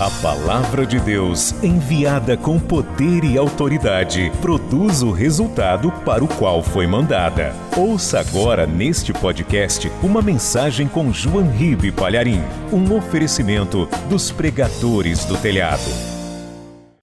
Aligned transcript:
A 0.00 0.08
palavra 0.22 0.86
de 0.86 1.00
Deus, 1.00 1.52
enviada 1.60 2.36
com 2.36 2.56
poder 2.56 3.24
e 3.24 3.36
autoridade, 3.36 4.30
produz 4.40 5.02
o 5.02 5.10
resultado 5.10 5.90
para 6.04 6.22
o 6.22 6.28
qual 6.28 6.62
foi 6.62 6.86
mandada. 6.86 7.52
Ouça 7.76 8.20
agora 8.20 8.64
neste 8.64 9.12
podcast 9.12 9.90
uma 10.00 10.22
mensagem 10.22 10.86
com 10.86 11.12
João 11.12 11.50
Ribe 11.50 11.90
Palharim, 11.90 12.38
um 12.72 12.96
oferecimento 12.96 13.88
dos 14.08 14.30
pregadores 14.30 15.24
do 15.24 15.36
telhado. 15.36 15.90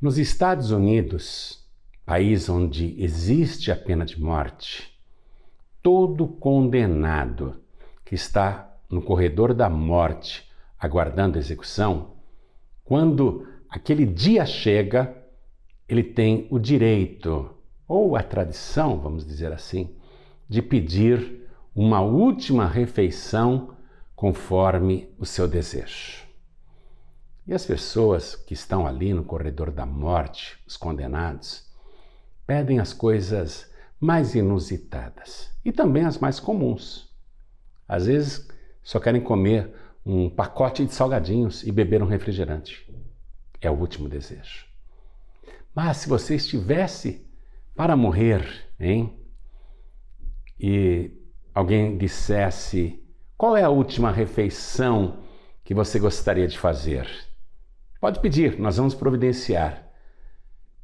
Nos 0.02 0.18
Estados 0.18 0.72
Unidos, 0.72 1.68
país 2.06 2.48
onde 2.48 2.96
existe 2.98 3.74
a 3.74 3.76
pena 3.76 4.06
de 4.06 4.22
morte, 4.22 4.90
todo 5.84 6.26
condenado 6.26 7.58
que 8.06 8.16
está 8.16 8.74
no 8.90 9.02
corredor 9.02 9.54
da 9.54 9.70
morte 9.70 10.50
aguardando 10.80 11.38
execução 11.38 12.15
quando 12.86 13.48
aquele 13.70 14.06
dia 14.06 14.46
chega, 14.46 15.18
ele 15.90 16.04
tem 16.04 16.48
o 16.50 16.60
direito, 16.60 17.50
ou 17.88 18.16
a 18.16 18.24
tradição, 18.24 19.00
vamos 19.00 19.26
dizer 19.26 19.52
assim, 19.52 19.96
de 20.48 20.62
pedir 20.62 21.50
uma 21.76 22.00
última 22.00 22.68
refeição 22.68 23.76
conforme 24.16 25.10
o 25.20 25.26
seu 25.26 25.48
desejo. 25.48 26.24
E 27.48 27.54
as 27.54 27.66
pessoas 27.66 28.36
que 28.36 28.54
estão 28.54 28.88
ali 28.88 29.14
no 29.14 29.24
corredor 29.24 29.72
da 29.72 29.86
morte, 29.86 30.58
os 30.66 30.78
condenados, 30.78 31.68
pedem 32.48 32.80
as 32.80 32.94
coisas 32.94 33.70
mais 34.00 34.36
inusitadas 34.36 35.52
e 35.64 35.72
também 35.72 36.06
as 36.06 36.18
mais 36.18 36.40
comuns. 36.40 37.10
Às 37.88 38.06
vezes 38.06 38.48
só 38.82 39.00
querem 39.00 39.22
comer 39.22 39.74
um 40.06 40.30
pacote 40.30 40.86
de 40.86 40.94
salgadinhos 40.94 41.64
e 41.64 41.72
beber 41.72 42.04
um 42.04 42.08
refrigerante. 42.08 42.88
É 43.60 43.70
o 43.72 43.74
último 43.74 44.08
desejo. 44.08 44.66
Mas 45.74 45.98
se 45.98 46.10
você 46.10 46.36
estivesse 46.36 47.26
para 47.76 47.98
morrer, 47.98 48.70
hein? 48.80 49.18
E 50.60 51.12
alguém 51.54 51.98
dissesse: 51.98 53.04
qual 53.36 53.58
é 53.58 53.64
a 53.64 53.70
última 53.70 54.12
refeição 54.12 55.24
que 55.64 55.74
você 55.74 56.00
gostaria 56.00 56.48
de 56.48 56.58
fazer? 56.58 57.10
Pode 58.00 58.20
pedir, 58.20 58.60
nós 58.60 58.78
vamos 58.78 58.94
providenciar. 58.94 59.84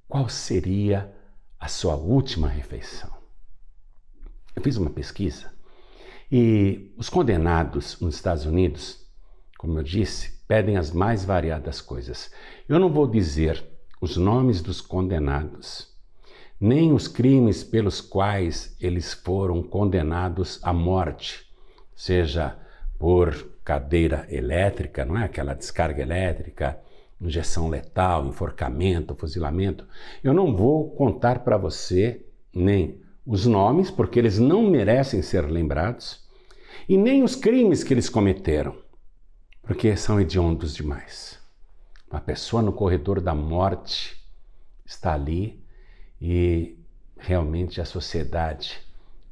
Qual 0.07 0.27
seria 0.27 1.13
a 1.59 1.67
sua 1.67 1.95
última 1.95 2.49
refeição? 2.49 3.11
Eu 4.55 4.61
fiz 4.61 4.75
uma 4.75 4.89
pesquisa 4.89 5.51
e 6.29 6.93
os 6.97 7.09
condenados 7.09 7.99
nos 7.99 8.15
Estados 8.15 8.45
Unidos 8.45 9.00
como 9.61 9.77
eu 9.77 9.83
disse, 9.83 10.41
pedem 10.47 10.75
as 10.75 10.91
mais 10.91 11.23
variadas 11.23 11.79
coisas. 11.79 12.31
Eu 12.67 12.79
não 12.79 12.91
vou 12.91 13.05
dizer 13.05 13.63
os 14.01 14.17
nomes 14.17 14.59
dos 14.59 14.81
condenados, 14.81 15.87
nem 16.59 16.91
os 16.91 17.07
crimes 17.07 17.63
pelos 17.63 18.01
quais 18.01 18.75
eles 18.81 19.13
foram 19.13 19.61
condenados 19.61 20.59
à 20.63 20.73
morte, 20.73 21.45
seja 21.95 22.57
por 22.97 23.51
cadeira 23.63 24.25
elétrica, 24.31 25.05
não 25.05 25.15
é 25.15 25.25
aquela 25.25 25.53
descarga 25.53 26.01
elétrica, 26.01 26.79
injeção 27.21 27.69
letal, 27.69 28.25
enforcamento, 28.25 29.13
fuzilamento. 29.13 29.85
Eu 30.23 30.33
não 30.33 30.55
vou 30.55 30.89
contar 30.89 31.43
para 31.43 31.55
você 31.55 32.25
nem 32.51 32.99
os 33.23 33.45
nomes, 33.45 33.91
porque 33.91 34.17
eles 34.17 34.39
não 34.39 34.63
merecem 34.63 35.21
ser 35.21 35.41
lembrados, 35.41 36.27
e 36.89 36.97
nem 36.97 37.21
os 37.21 37.35
crimes 37.35 37.83
que 37.83 37.93
eles 37.93 38.09
cometeram 38.09 38.80
porque 39.63 39.95
são 39.95 40.19
hediondos 40.19 40.75
demais. 40.75 41.39
Uma 42.09 42.19
pessoa 42.19 42.61
no 42.61 42.73
corredor 42.73 43.21
da 43.21 43.33
morte 43.33 44.21
está 44.85 45.13
ali 45.13 45.63
e 46.19 46.77
realmente 47.17 47.79
a 47.79 47.85
sociedade 47.85 48.79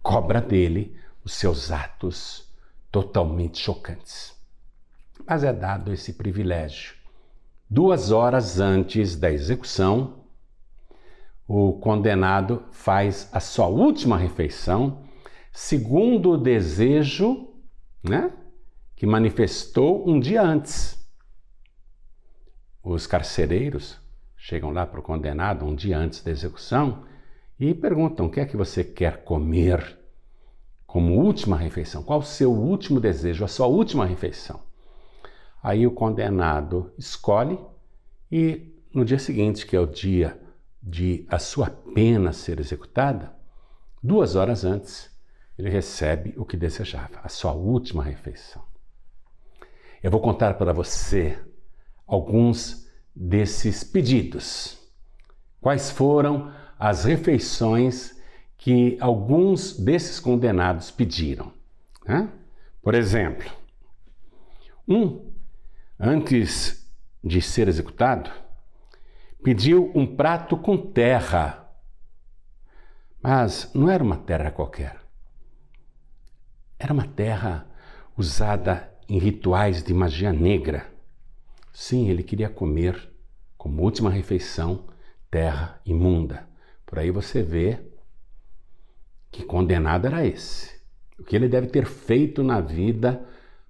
cobra 0.01 0.41
dele 0.41 0.97
os 1.23 1.33
seus 1.33 1.71
atos 1.71 2.47
totalmente 2.91 3.59
chocantes. 3.59 4.33
Mas 5.27 5.43
é 5.43 5.51
dado 5.51 5.91
esse 5.91 6.13
privilégio. 6.13 6.95
Duas 7.69 8.09
horas 8.09 8.59
antes 8.59 9.15
da 9.15 9.31
execução, 9.31 10.23
o 11.47 11.73
condenado 11.73 12.63
faz 12.71 13.29
a 13.31 13.39
sua 13.39 13.67
última 13.67 14.17
refeição, 14.17 15.03
segundo 15.51 16.31
o 16.31 16.37
desejo 16.37 17.47
né, 18.03 18.31
que 18.99 19.07
manifestou 19.07 20.05
um 20.05 20.19
dia 20.19 20.41
antes. 20.41 20.99
Os 22.83 23.07
carcereiros 23.07 23.97
chegam 24.35 24.71
lá 24.71 24.85
para 24.85 24.99
o 24.99 25.03
condenado 25.03 25.65
um 25.65 25.73
dia 25.73 25.97
antes 25.97 26.21
da 26.21 26.29
execução 26.29 27.05
e 27.57 27.73
perguntam: 27.73 28.25
o 28.25 28.29
que 28.29 28.41
é 28.41 28.45
que 28.45 28.57
você 28.57 28.83
quer 28.83 29.23
comer 29.23 29.97
como 30.85 31.15
última 31.15 31.55
refeição? 31.55 32.03
Qual 32.03 32.19
o 32.19 32.23
seu 32.23 32.51
último 32.51 32.99
desejo, 32.99 33.45
a 33.45 33.47
sua 33.47 33.67
última 33.67 34.05
refeição? 34.05 34.59
Aí 35.63 35.87
o 35.87 35.91
condenado 35.91 36.91
escolhe 36.97 37.57
e 38.29 38.83
no 38.93 39.05
dia 39.05 39.19
seguinte, 39.19 39.65
que 39.65 39.77
é 39.77 39.79
o 39.79 39.87
dia 39.87 40.37
de 40.83 41.25
a 41.29 41.39
sua 41.39 41.69
pena 41.69 42.33
ser 42.33 42.59
executada, 42.59 43.33
duas 44.03 44.35
horas 44.35 44.65
antes, 44.65 45.09
ele 45.57 45.69
recebe 45.69 46.33
o 46.35 46.43
que 46.43 46.57
desejava, 46.57 47.21
a 47.23 47.29
sua 47.29 47.53
última 47.53 48.03
refeição. 48.03 48.68
Eu 50.01 50.09
vou 50.09 50.21
contar 50.21 50.53
para 50.53 50.71
você 50.71 51.37
alguns 52.07 52.89
desses 53.13 53.83
pedidos. 53.83 54.79
Quais 55.59 55.91
foram 55.91 56.53
as 56.77 57.03
refeições 57.03 58.17
que 58.57 58.97
alguns 59.01 59.77
desses 59.77 60.19
condenados 60.19 60.89
pediram? 60.89 61.51
Né? 62.05 62.29
Por 62.81 62.95
exemplo, 62.95 63.51
um, 64.87 65.33
antes 65.99 66.89
de 67.21 67.41
ser 67.41 67.67
executado, 67.67 68.31
pediu 69.43 69.91
um 69.93 70.15
prato 70.15 70.55
com 70.55 70.77
terra. 70.77 71.69
Mas 73.21 73.69
não 73.73 73.89
era 73.89 74.01
uma 74.01 74.17
terra 74.17 74.49
qualquer. 74.49 74.97
Era 76.79 76.93
uma 76.93 77.05
terra 77.05 77.67
usada 78.17 78.89
em 79.09 79.17
rituais 79.17 79.81
de 79.81 79.93
magia 79.93 80.31
negra. 80.31 80.85
Sim, 81.73 82.09
ele 82.09 82.21
queria 82.21 82.47
comer, 82.47 83.11
como 83.57 83.81
última 83.81 84.09
refeição, 84.11 84.85
terra 85.31 85.81
imunda. 85.83 86.47
Por 86.85 86.99
aí 86.99 87.09
você 87.09 87.41
vê 87.41 87.79
que 89.31 89.43
condenado 89.43 90.05
era 90.05 90.25
esse. 90.25 90.79
O 91.17 91.23
que 91.23 91.35
ele 91.35 91.49
deve 91.49 91.67
ter 91.67 91.85
feito 91.85 92.43
na 92.43 92.61
vida 92.61 93.25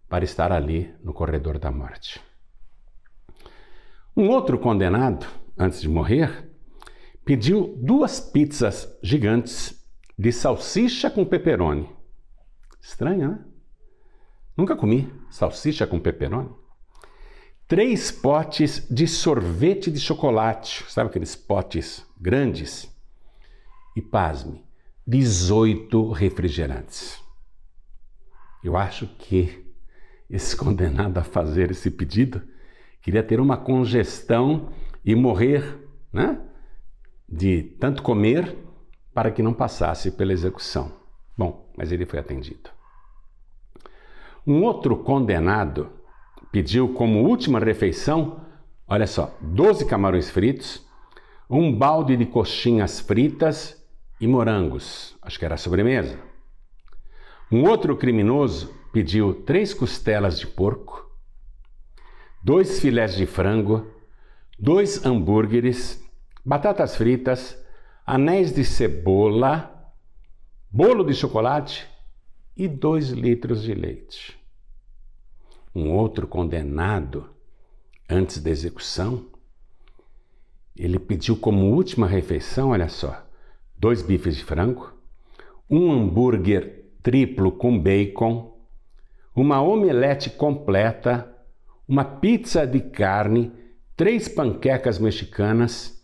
para 0.09 0.25
estar 0.25 0.51
ali 0.51 0.93
no 1.03 1.13
corredor 1.13 1.57
da 1.57 1.71
morte. 1.71 2.21
Um 4.15 4.27
outro 4.29 4.59
condenado, 4.59 5.25
antes 5.57 5.81
de 5.81 5.87
morrer, 5.87 6.49
pediu 7.23 7.77
duas 7.81 8.19
pizzas 8.19 8.97
gigantes 9.01 9.79
de 10.17 10.31
salsicha 10.31 11.09
com 11.09 11.23
pepperoni. 11.23 11.89
Estranho, 12.81 13.29
né? 13.29 13.45
Nunca 14.59 14.75
comi 14.75 15.09
salsicha 15.29 15.87
com 15.87 15.97
pepperoni. 15.97 16.49
Três 17.65 18.11
potes 18.11 18.85
de 18.91 19.07
sorvete 19.07 19.89
de 19.89 20.01
chocolate, 20.01 20.83
sabe 20.91 21.09
aqueles 21.09 21.33
potes 21.33 22.05
grandes? 22.19 22.93
E 23.95 24.01
pasme, 24.01 24.61
18 25.07 26.11
refrigerantes. 26.11 27.23
Eu 28.61 28.75
acho 28.75 29.07
que 29.17 29.65
esse 30.29 30.53
condenado 30.59 31.17
a 31.17 31.23
fazer 31.23 31.71
esse 31.71 31.89
pedido 31.89 32.41
queria 33.01 33.23
ter 33.23 33.39
uma 33.39 33.55
congestão 33.55 34.73
e 35.05 35.15
morrer, 35.15 35.87
né? 36.11 36.37
De 37.29 37.63
tanto 37.79 38.03
comer 38.03 38.57
para 39.13 39.31
que 39.31 39.41
não 39.41 39.53
passasse 39.53 40.11
pela 40.11 40.33
execução. 40.33 40.91
Bom, 41.37 41.71
mas 41.77 41.93
ele 41.93 42.05
foi 42.05 42.19
atendido. 42.19 42.77
Um 44.49 44.63
outro 44.63 44.97
condenado 44.97 45.91
pediu 46.51 46.91
como 46.95 47.21
última 47.21 47.59
refeição, 47.59 48.43
olha 48.87 49.05
só, 49.05 49.37
12 49.39 49.85
camarões 49.85 50.31
fritos, 50.31 50.83
um 51.47 51.71
balde 51.71 52.17
de 52.17 52.25
coxinhas 52.25 52.99
fritas 52.99 53.79
e 54.19 54.25
morangos, 54.25 55.15
acho 55.21 55.37
que 55.37 55.45
era 55.45 55.53
a 55.53 55.57
sobremesa. 55.57 56.19
Um 57.51 57.63
outro 57.69 57.95
criminoso 57.95 58.73
pediu 58.91 59.35
três 59.35 59.71
costelas 59.71 60.39
de 60.39 60.47
porco, 60.47 61.07
dois 62.43 62.79
filés 62.79 63.13
de 63.13 63.27
frango, 63.27 63.85
dois 64.57 65.05
hambúrgueres, 65.05 66.03
batatas 66.43 66.95
fritas, 66.95 67.55
anéis 68.03 68.51
de 68.51 68.63
cebola, 68.63 69.93
bolo 70.71 71.03
de 71.03 71.13
chocolate 71.13 71.87
e 72.57 72.67
dois 72.67 73.09
litros 73.11 73.61
de 73.61 73.75
leite. 73.75 74.38
Um 75.79 75.93
outro 75.93 76.27
condenado 76.27 77.29
antes 78.09 78.43
da 78.43 78.49
execução, 78.49 79.27
ele 80.75 80.99
pediu 80.99 81.37
como 81.37 81.73
última 81.73 82.05
refeição, 82.05 82.71
olha 82.71 82.89
só, 82.89 83.25
dois 83.77 84.01
bifes 84.01 84.35
de 84.35 84.43
frango, 84.43 84.91
um 85.69 85.89
hambúrguer 85.89 86.83
triplo 87.01 87.49
com 87.49 87.79
bacon, 87.79 88.59
uma 89.33 89.61
omelete 89.61 90.29
completa, 90.29 91.33
uma 91.87 92.03
pizza 92.03 92.67
de 92.67 92.81
carne, 92.81 93.49
três 93.95 94.27
panquecas 94.27 94.99
mexicanas, 94.99 96.03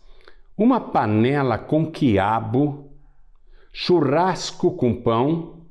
uma 0.56 0.80
panela 0.80 1.58
com 1.58 1.92
quiabo, 1.92 2.90
churrasco 3.74 4.74
com 4.74 5.02
pão, 5.02 5.66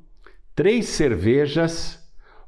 três 0.54 0.86
cervejas, 0.90 1.95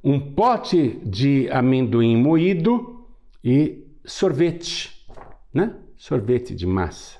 um 0.02 0.34
pote 0.34 1.00
de 1.04 1.48
amendoim 1.50 2.16
moído 2.16 3.06
e 3.42 3.86
sorvete, 4.04 5.06
né? 5.52 5.76
Sorvete 5.96 6.54
de 6.54 6.66
massa. 6.66 7.18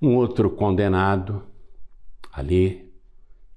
Um 0.00 0.16
outro 0.16 0.50
condenado, 0.50 1.46
ali, 2.32 2.92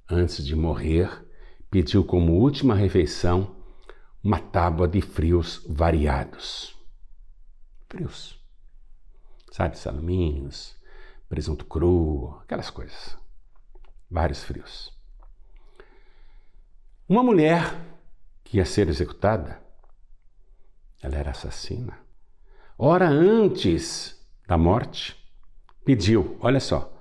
antes 0.10 0.46
de 0.46 0.56
morrer, 0.56 1.26
pediu 1.70 2.04
como 2.04 2.34
última 2.34 2.76
refeição 2.76 3.56
uma 4.24 4.40
tábua 4.40 4.88
de 4.88 5.02
frios 5.02 5.66
variados. 5.68 6.76
Frios. 7.90 8.40
Sabe, 9.52 9.78
salaminhos, 9.78 10.76
presunto 11.30 11.66
cru, 11.66 12.40
aquelas 12.42 12.70
coisas. 12.70 13.18
Vários 14.10 14.44
frios. 14.44 14.95
Uma 17.08 17.22
mulher 17.22 17.72
que 18.44 18.58
ia 18.58 18.66
ser 18.66 18.90
executada, 18.90 19.62
ela 21.04 21.16
era 21.16 21.30
assassina. 21.30 22.00
Hora 22.76 23.08
antes 23.08 24.20
da 24.48 24.58
morte, 24.58 25.16
pediu, 25.86 26.36
olha 26.40 26.60
só, 26.60 27.00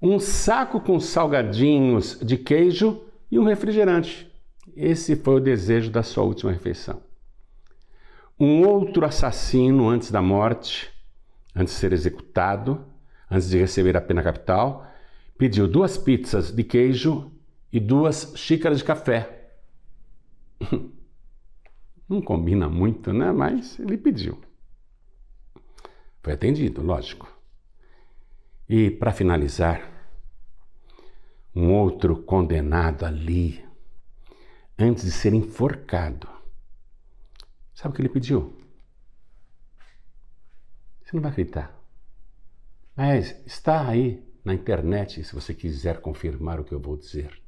um 0.00 0.18
saco 0.18 0.80
com 0.80 0.98
salgadinhos 0.98 2.18
de 2.20 2.38
queijo 2.38 3.04
e 3.30 3.38
um 3.38 3.44
refrigerante. 3.44 4.26
Esse 4.74 5.16
foi 5.16 5.34
o 5.34 5.40
desejo 5.40 5.90
da 5.90 6.02
sua 6.02 6.24
última 6.24 6.50
refeição. 6.50 7.02
Um 8.40 8.66
outro 8.66 9.04
assassino 9.04 9.86
antes 9.86 10.10
da 10.10 10.22
morte, 10.22 10.90
antes 11.54 11.74
de 11.74 11.80
ser 11.80 11.92
executado, 11.92 12.86
antes 13.30 13.50
de 13.50 13.58
receber 13.58 13.98
a 13.98 14.00
pena 14.00 14.22
capital, 14.22 14.86
pediu 15.36 15.68
duas 15.68 15.98
pizzas 15.98 16.50
de 16.50 16.64
queijo 16.64 17.30
e 17.70 17.78
duas 17.78 18.32
xícaras 18.34 18.78
de 18.78 18.84
café 18.84 19.40
Não 22.08 22.20
combina 22.20 22.68
muito, 22.68 23.12
né? 23.12 23.32
Mas 23.32 23.78
ele 23.78 23.96
pediu. 23.96 24.40
Foi 26.22 26.34
atendido, 26.34 26.82
lógico. 26.82 27.26
E 28.68 28.90
para 28.90 29.12
finalizar, 29.12 29.90
um 31.54 31.72
outro 31.72 32.22
condenado 32.22 33.04
ali, 33.04 33.64
antes 34.78 35.04
de 35.04 35.10
ser 35.10 35.34
enforcado, 35.34 36.28
sabe 37.74 37.92
o 37.92 37.96
que 37.96 38.02
ele 38.02 38.08
pediu? 38.08 38.56
Você 41.02 41.16
não 41.16 41.22
vai 41.22 41.32
acreditar. 41.32 41.78
Mas 42.96 43.36
está 43.46 43.88
aí 43.88 44.22
na 44.44 44.54
internet 44.54 45.24
se 45.24 45.34
você 45.34 45.54
quiser 45.54 46.00
confirmar 46.00 46.60
o 46.60 46.64
que 46.64 46.72
eu 46.72 46.80
vou 46.80 46.96
dizer 46.96 47.41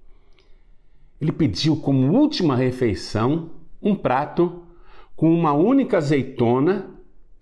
ele 1.25 1.33
pediu 1.33 1.75
como 1.81 2.13
última 2.13 2.55
refeição 2.55 3.51
um 3.81 3.97
prato 3.97 4.63
com 5.17 5.33
uma 5.33 5.55
única 5.55 5.97
azeitona 5.97 6.91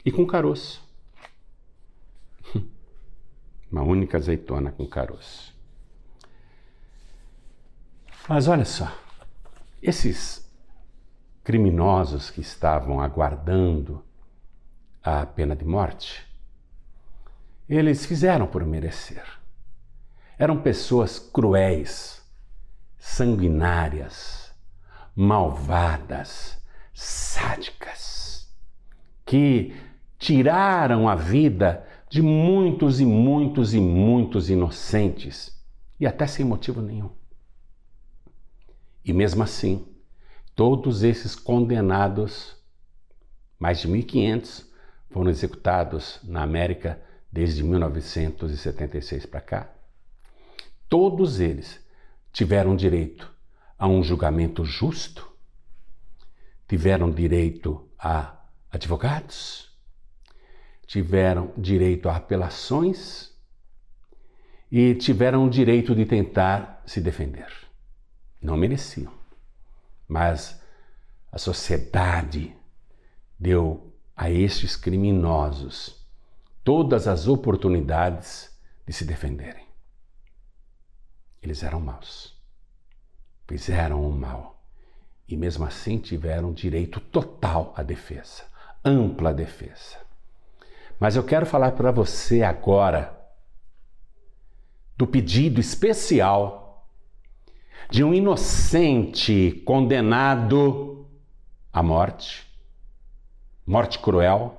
e 0.04 0.12
com 0.12 0.24
caroço. 0.24 0.88
Uma 3.70 3.82
única 3.82 4.18
azeitona 4.18 4.70
com 4.70 4.86
caroço. 4.86 5.52
Mas 8.28 8.46
olha 8.46 8.64
só, 8.64 8.92
esses 9.82 10.48
criminosos 11.42 12.30
que 12.30 12.40
estavam 12.40 13.00
aguardando 13.00 14.04
a 15.02 15.26
pena 15.26 15.56
de 15.56 15.64
morte, 15.64 16.24
eles 17.68 18.06
fizeram 18.06 18.46
por 18.46 18.64
merecer. 18.64 19.24
Eram 20.38 20.60
pessoas 20.60 21.18
cruéis, 21.18 22.21
sanguinárias, 23.02 24.54
malvadas, 25.12 26.62
sádicas, 26.94 28.48
que 29.26 29.74
tiraram 30.20 31.08
a 31.08 31.16
vida 31.16 31.84
de 32.08 32.22
muitos 32.22 33.00
e 33.00 33.04
muitos 33.04 33.74
e 33.74 33.80
muitos 33.80 34.48
inocentes 34.48 35.60
e 35.98 36.06
até 36.06 36.28
sem 36.28 36.46
motivo 36.46 36.80
nenhum. 36.80 37.10
E 39.04 39.12
mesmo 39.12 39.42
assim, 39.42 39.84
todos 40.54 41.02
esses 41.02 41.34
condenados, 41.34 42.56
mais 43.58 43.80
de 43.80 43.88
1.500, 43.88 44.64
foram 45.10 45.28
executados 45.28 46.20
na 46.22 46.44
América 46.44 47.02
desde 47.32 47.64
1976 47.64 49.26
para 49.26 49.40
cá. 49.40 49.72
Todos 50.88 51.40
eles 51.40 51.81
tiveram 52.32 52.74
direito 52.74 53.30
a 53.78 53.86
um 53.86 54.02
julgamento 54.02 54.64
justo, 54.64 55.30
tiveram 56.66 57.10
direito 57.10 57.86
a 57.98 58.36
advogados, 58.70 59.70
tiveram 60.86 61.52
direito 61.56 62.08
a 62.08 62.16
apelações 62.16 63.30
e 64.70 64.94
tiveram 64.94 65.46
o 65.46 65.50
direito 65.50 65.94
de 65.94 66.06
tentar 66.06 66.82
se 66.86 67.00
defender. 67.00 67.52
Não 68.40 68.56
mereciam, 68.56 69.12
mas 70.08 70.60
a 71.30 71.38
sociedade 71.38 72.56
deu 73.38 73.92
a 74.16 74.30
estes 74.30 74.76
criminosos 74.76 76.02
todas 76.64 77.08
as 77.08 77.26
oportunidades 77.26 78.50
de 78.86 78.92
se 78.92 79.04
defenderem. 79.04 79.61
Eles 81.42 81.62
eram 81.62 81.80
maus. 81.80 82.32
Fizeram 83.48 84.06
o 84.06 84.12
mal. 84.12 84.62
E 85.28 85.36
mesmo 85.36 85.64
assim 85.64 85.98
tiveram 85.98 86.52
direito 86.52 87.00
total 87.00 87.72
à 87.76 87.82
defesa, 87.82 88.44
ampla 88.84 89.32
defesa. 89.32 89.98
Mas 91.00 91.16
eu 91.16 91.24
quero 91.24 91.46
falar 91.46 91.72
para 91.72 91.90
você 91.90 92.42
agora 92.42 93.18
do 94.96 95.06
pedido 95.06 95.60
especial 95.60 96.86
de 97.90 98.04
um 98.04 98.14
inocente 98.14 99.62
condenado 99.64 101.06
à 101.72 101.82
morte, 101.82 102.46
morte 103.66 103.98
cruel. 103.98 104.58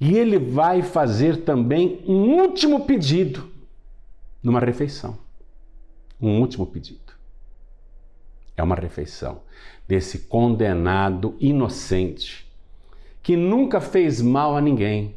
E 0.00 0.16
ele 0.16 0.38
vai 0.38 0.82
fazer 0.82 1.44
também 1.44 2.02
um 2.06 2.40
último 2.40 2.86
pedido 2.86 3.59
numa 4.42 4.60
refeição. 4.60 5.18
Um 6.20 6.40
último 6.40 6.66
pedido. 6.66 7.12
É 8.56 8.62
uma 8.62 8.74
refeição 8.74 9.42
desse 9.88 10.20
condenado 10.20 11.36
inocente 11.40 12.50
que 13.22 13.36
nunca 13.36 13.80
fez 13.80 14.20
mal 14.20 14.56
a 14.56 14.60
ninguém. 14.60 15.14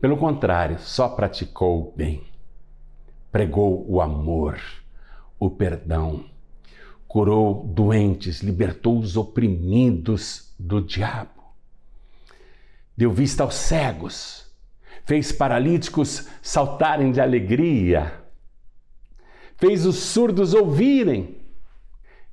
Pelo 0.00 0.16
contrário, 0.16 0.78
só 0.78 1.08
praticou 1.08 1.80
o 1.80 1.92
bem. 1.96 2.24
Pregou 3.30 3.84
o 3.88 4.00
amor, 4.00 4.60
o 5.38 5.50
perdão, 5.50 6.24
curou 7.08 7.64
doentes, 7.66 8.40
libertou 8.40 8.98
os 8.98 9.16
oprimidos 9.16 10.54
do 10.58 10.80
diabo, 10.80 11.42
deu 12.96 13.10
vista 13.12 13.42
aos 13.42 13.54
cegos, 13.54 14.50
fez 15.04 15.32
paralíticos 15.32 16.28
saltarem 16.40 17.10
de 17.10 17.20
alegria, 17.20 18.21
fez 19.62 19.86
os 19.86 19.94
surdos 19.94 20.54
ouvirem. 20.54 21.36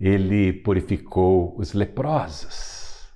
Ele 0.02 0.52
purificou 0.52 1.56
os 1.60 1.74
leprosos, 1.74 3.08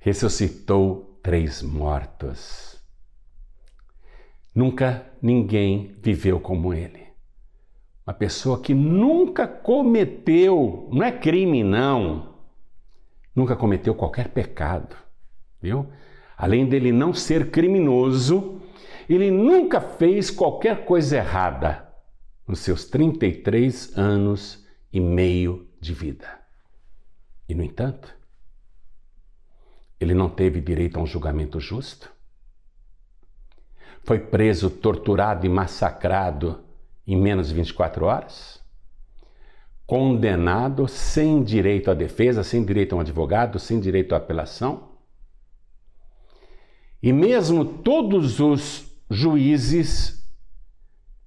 ressuscitou 0.00 1.16
três 1.22 1.62
mortos. 1.62 2.76
Nunca 4.52 5.06
ninguém 5.22 5.94
viveu 6.02 6.40
como 6.40 6.74
ele. 6.74 7.06
Uma 8.04 8.14
pessoa 8.14 8.60
que 8.60 8.74
nunca 8.74 9.46
cometeu, 9.46 10.88
não 10.90 11.04
é 11.04 11.12
crime 11.12 11.62
não, 11.62 12.34
nunca 13.32 13.54
cometeu 13.54 13.94
qualquer 13.94 14.30
pecado, 14.30 14.96
viu? 15.62 15.86
Além 16.36 16.68
dele 16.68 16.90
não 16.90 17.14
ser 17.14 17.52
criminoso, 17.52 18.60
ele 19.08 19.30
nunca 19.30 19.80
fez 19.80 20.32
qualquer 20.32 20.84
coisa 20.84 21.18
errada 21.18 21.89
nos 22.50 22.60
seus 22.60 22.84
33 22.84 23.96
anos 23.96 24.66
e 24.92 24.98
meio 24.98 25.68
de 25.80 25.94
vida. 25.94 26.40
E, 27.48 27.54
no 27.54 27.62
entanto, 27.62 28.12
ele 30.00 30.14
não 30.14 30.28
teve 30.28 30.60
direito 30.60 30.98
a 30.98 31.02
um 31.02 31.06
julgamento 31.06 31.60
justo? 31.60 32.10
Foi 34.02 34.18
preso, 34.18 34.68
torturado 34.68 35.46
e 35.46 35.48
massacrado 35.48 36.64
em 37.06 37.16
menos 37.16 37.48
de 37.48 37.54
24 37.54 38.04
horas? 38.04 38.60
Condenado 39.86 40.88
sem 40.88 41.42
direito 41.42 41.90
à 41.90 41.94
defesa, 41.94 42.42
sem 42.42 42.64
direito 42.64 42.94
a 42.94 42.98
um 42.98 43.00
advogado, 43.00 43.58
sem 43.58 43.78
direito 43.78 44.14
à 44.14 44.18
apelação? 44.18 44.90
E 47.02 47.12
mesmo 47.12 47.64
todos 47.64 48.40
os 48.40 48.86
juízes, 49.08 50.24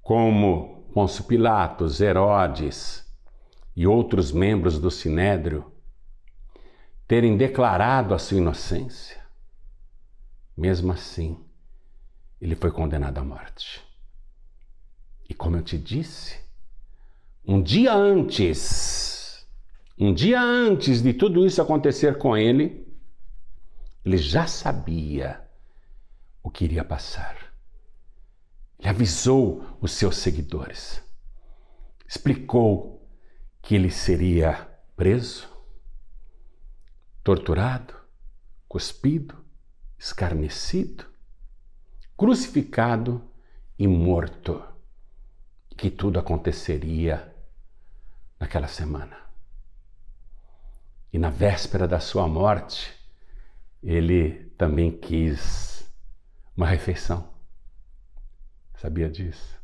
como 0.01 0.73
Pôncio 0.94 1.24
Pilatos, 1.24 2.00
Herodes 2.00 3.04
e 3.76 3.88
outros 3.88 4.32
membros 4.32 4.78
do 4.78 4.92
Sinédrio, 4.92 5.72
terem 7.08 7.36
declarado 7.36 8.14
a 8.14 8.20
sua 8.20 8.38
inocência, 8.38 9.22
mesmo 10.56 10.92
assim, 10.92 11.44
ele 12.40 12.56
foi 12.56 12.72
condenado 12.72 13.18
à 13.18 13.24
morte. 13.24 13.84
E 15.28 15.34
como 15.34 15.58
eu 15.58 15.64
te 15.64 15.78
disse, 15.78 16.40
um 17.46 17.62
dia 17.62 17.94
antes, 17.94 19.46
um 19.98 20.14
dia 20.14 20.40
antes 20.40 21.02
de 21.02 21.14
tudo 21.14 21.46
isso 21.46 21.62
acontecer 21.62 22.20
com 22.20 22.38
ele, 22.38 22.88
ele 24.06 24.18
já 24.18 24.46
sabia 24.46 25.42
o 26.44 26.52
que 26.52 26.66
iria 26.66 26.84
passar. 26.84 27.43
Ele 28.84 28.90
avisou 28.90 29.78
os 29.80 29.94
seus 29.94 30.18
seguidores, 30.18 31.02
explicou 32.06 33.10
que 33.62 33.75
ele 33.75 33.90
seria 33.90 34.70
preso, 34.94 35.48
torturado, 37.24 37.96
cuspido, 38.68 39.38
escarnecido, 39.98 41.06
crucificado 42.18 43.24
e 43.80 43.88
morto. 43.88 44.62
Que 45.78 45.90
tudo 45.90 46.20
aconteceria 46.20 47.34
naquela 48.38 48.68
semana. 48.68 49.16
E 51.13 51.18
na 51.18 51.30
véspera 51.30 51.88
da 51.88 52.02
sua 52.02 52.28
morte, 52.28 52.94
ele 53.82 54.52
também 54.58 54.92
quis 54.92 55.90
uma 56.58 56.68
refeição. 56.68 57.33
Sabia 58.84 59.10
disso? 59.10 59.58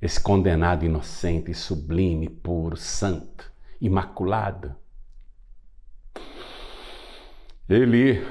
Esse 0.00 0.18
condenado 0.18 0.82
inocente, 0.82 1.52
sublime, 1.52 2.26
puro, 2.26 2.74
santo, 2.74 3.52
imaculado, 3.78 4.74
ele 7.68 8.26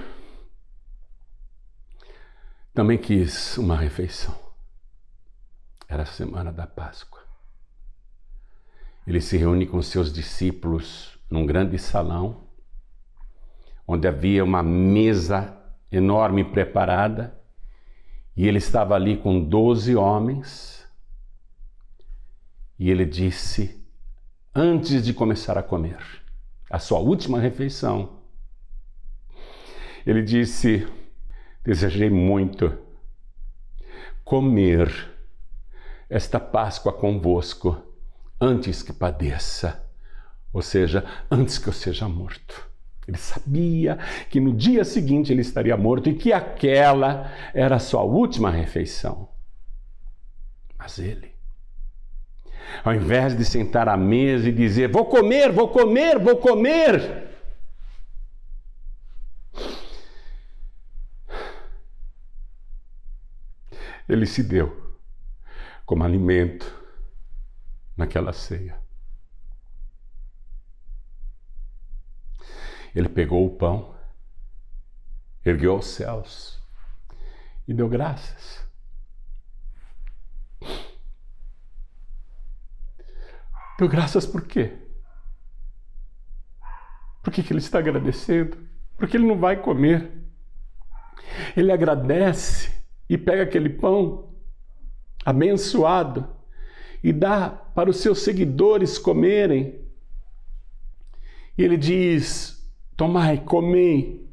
também 2.74 2.98
quis 2.98 3.56
uma 3.60 3.78
refeição. 3.78 4.36
Era 5.88 6.02
a 6.02 6.08
semana 6.08 6.52
da 6.52 6.66
Páscoa. 6.66 7.22
Ele 9.06 9.22
se 9.22 9.38
reúne 9.38 9.68
com 9.68 9.80
seus 9.84 10.12
discípulos 10.12 11.20
num 11.30 11.46
grande 11.46 11.78
salão, 11.78 12.48
onde 13.88 14.08
havia 14.08 14.44
uma 14.44 14.64
mesa 14.64 15.56
enorme 15.92 16.44
preparada, 16.44 17.43
e 18.36 18.48
ele 18.48 18.58
estava 18.58 18.96
ali 18.96 19.18
com 19.18 19.44
doze 19.44 19.96
homens, 19.96 20.86
e 22.78 22.90
ele 22.90 23.06
disse, 23.06 23.82
antes 24.54 25.04
de 25.06 25.14
começar 25.14 25.58
a 25.58 25.64
comer, 25.64 25.98
a 26.70 26.80
sua 26.80 27.00
última 27.00 27.40
refeição, 27.40 28.24
ele 30.06 30.22
disse: 30.22 30.88
Desejei 31.64 32.10
muito 32.10 32.78
comer 34.24 35.12
esta 36.10 36.40
Páscoa 36.40 36.92
convosco 36.92 37.82
antes 38.40 38.84
que 38.84 38.92
padeça, 38.92 39.90
ou 40.52 40.62
seja, 40.62 41.06
antes 41.32 41.58
que 41.58 41.70
eu 41.70 41.74
seja 41.74 42.10
morto. 42.10 42.73
Ele 43.08 43.18
sabia 43.18 43.98
que 44.30 44.40
no 44.40 44.54
dia 44.54 44.86
seguinte 44.86 45.32
ele 45.32 45.42
estaria 45.42 45.76
morto 45.76 46.10
e 46.10 46.16
que 46.16 46.32
aquela 46.32 47.32
era 47.54 47.76
a 47.76 47.80
sua 47.80 48.04
última 48.04 48.50
refeição. 48.50 49.30
Mas 50.78 51.00
ele, 51.00 51.32
ao 52.84 52.94
invés 52.94 53.36
de 53.38 53.44
sentar 53.44 53.90
à 53.90 53.98
mesa 53.98 54.48
e 54.48 54.52
dizer: 54.52 54.90
Vou 54.90 55.06
comer, 55.06 55.52
vou 55.52 55.68
comer, 55.68 56.18
vou 56.18 56.38
comer, 56.38 57.34
ele 64.08 64.26
se 64.26 64.44
deu 64.44 64.96
como 65.86 66.04
alimento 66.04 66.82
naquela 67.96 68.34
ceia. 68.34 68.83
Ele 72.96 73.10
pegou 73.10 73.46
o 73.46 73.56
pão, 73.56 73.96
ergueu 75.46 75.74
aos 75.74 75.88
céus 75.88 76.62
e 77.68 77.74
deu 77.74 77.90
graças. 77.90 78.64
Deu 83.78 83.88
graças 83.88 84.26
por 84.26 84.46
quê? 84.46 84.78
Por 87.24 87.32
que, 87.32 87.42
que 87.42 87.52
ele 87.52 87.60
está 87.60 87.80
agradecendo? 87.80 88.58
Porque 88.98 89.18
ele 89.18 89.26
não 89.26 89.40
vai 89.40 89.62
comer. 89.62 90.12
Ele 91.56 91.72
agradece 91.72 92.72
e 93.10 93.18
pega 93.18 93.44
aquele 93.44 93.70
pão 93.70 94.36
abençoado 95.26 96.28
e 97.04 97.12
dá 97.12 97.50
para 97.50 97.90
os 97.90 97.98
seus 97.98 98.20
seguidores 98.20 98.98
comerem. 98.98 99.82
E 101.58 101.64
ele 101.64 101.78
diz: 101.78 102.53
Tomai, 103.04 103.44
comei, 103.44 104.26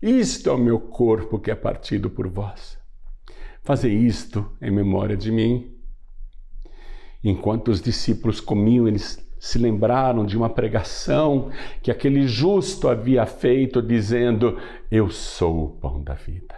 isto 0.00 0.48
é 0.48 0.52
o 0.54 0.56
meu 0.56 0.80
corpo 0.80 1.38
que 1.38 1.50
é 1.50 1.54
partido 1.54 2.08
por 2.08 2.26
vós. 2.26 2.78
Fazei 3.62 3.92
isto 3.92 4.50
em 4.62 4.70
memória 4.70 5.14
de 5.14 5.30
mim. 5.30 5.76
Enquanto 7.22 7.68
os 7.68 7.82
discípulos 7.82 8.40
comiam, 8.40 8.88
eles 8.88 9.22
se 9.38 9.58
lembraram 9.58 10.24
de 10.24 10.34
uma 10.34 10.48
pregação 10.48 11.50
que 11.82 11.90
aquele 11.90 12.26
justo 12.26 12.88
havia 12.88 13.26
feito, 13.26 13.82
dizendo: 13.82 14.58
Eu 14.90 15.10
sou 15.10 15.66
o 15.66 15.70
pão 15.72 16.02
da 16.02 16.14
vida. 16.14 16.56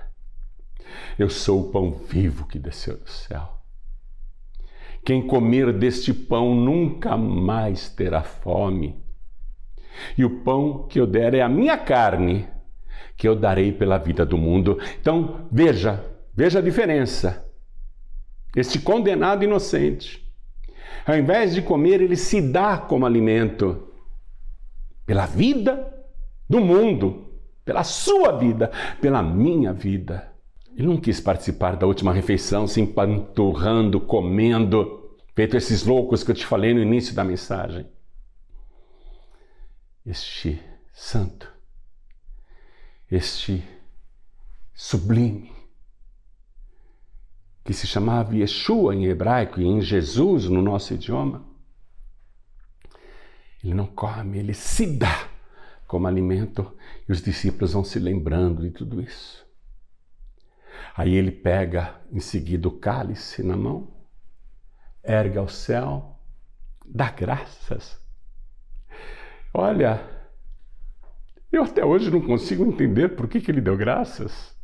Eu 1.19 1.29
sou 1.29 1.63
o 1.63 1.73
pão 1.73 1.91
vivo 1.91 2.47
que 2.47 2.57
desceu 2.57 2.99
do 2.99 3.11
céu. 3.11 3.49
Quem 5.05 5.27
comer 5.27 5.73
deste 5.73 6.15
pão 6.15 6.55
nunca 6.55 7.17
mais 7.17 7.89
terá 7.89 8.23
fome. 8.23 9.05
E 10.17 10.25
o 10.25 10.41
pão 10.41 10.87
que 10.89 11.01
eu 11.01 11.07
der 11.07 11.35
é 11.35 11.43
a 11.43 11.49
minha 11.49 11.77
carne, 11.77 12.49
que 13.17 13.27
eu 13.27 13.35
darei 13.35 13.73
pela 13.73 13.99
vida 13.99 14.25
do 14.27 14.37
mundo. 14.37 14.79
Então, 15.01 15.47
veja, 15.51 16.05
veja 16.35 16.59
a 16.59 16.63
diferença. 16.63 17.45
Este 18.55 18.79
condenado 18.79 19.45
inocente, 19.45 20.27
ao 21.07 21.17
invés 21.17 21.55
de 21.55 21.63
comer, 21.63 22.01
ele 22.01 22.17
se 22.17 22.41
dá 22.41 22.79
como 22.79 23.07
alimento 23.07 23.89
pela 25.05 25.27
vida 25.27 25.93
do 26.49 26.61
mundo, 26.61 27.27
pela 27.65 27.85
sua 27.85 28.33
vida, 28.33 28.71
pela 29.01 29.23
minha 29.23 29.73
vida. 29.73 30.33
Ele 30.77 30.89
não 30.89 30.97
quis 30.99 31.21
participar 31.21 31.77
da 31.77 31.87
última 31.87 32.13
refeição, 32.13 32.67
se 32.67 32.81
empanturrando, 32.81 34.01
comendo, 34.01 35.17
feito 35.35 35.57
esses 35.57 35.85
loucos 35.85 36.23
que 36.23 36.31
eu 36.31 36.35
te 36.35 36.45
falei 36.45 36.75
no 36.75 36.81
início 36.81 37.15
da 37.15 37.25
mensagem. 37.25 37.87
Este 40.07 40.63
santo, 40.93 41.53
este 43.11 43.63
sublime, 44.73 45.53
que 47.65 47.73
se 47.73 47.89
chamava 47.89 48.37
Yeshua 48.37 48.95
em 48.95 49.07
hebraico 49.07 49.61
e 49.61 49.65
em 49.65 49.81
Jesus 49.81 50.45
no 50.45 50.63
nosso 50.63 50.95
idioma, 50.95 51.45
ele 53.65 53.75
não 53.75 53.87
come, 53.87 54.39
ele 54.39 54.55
se 54.55 54.87
dá 54.87 55.29
como 55.89 56.07
alimento 56.07 56.73
e 57.09 57.13
os 57.13 57.21
discípulos 57.21 57.73
vão 57.73 57.83
se 57.83 57.99
lembrando 57.99 58.63
de 58.63 58.71
tudo 58.71 59.01
isso. 59.01 59.45
Aí 60.97 61.15
ele 61.15 61.33
pega 61.33 62.01
em 62.13 62.21
seguida 62.21 62.69
o 62.69 62.79
cálice 62.79 63.43
na 63.43 63.57
mão, 63.57 63.93
erga 65.03 65.41
ao 65.41 65.49
céu, 65.49 66.21
dá 66.85 67.11
graças. 67.11 68.06
Olha, 69.59 70.07
eu 71.51 71.63
até 71.63 71.83
hoje 71.83 72.11
não 72.11 72.21
consigo 72.21 72.63
entender 72.63 73.17
por 73.17 73.27
que, 73.27 73.41
que 73.41 73.51
ele 73.51 73.63
deu 73.63 73.75
graças. 73.75 74.55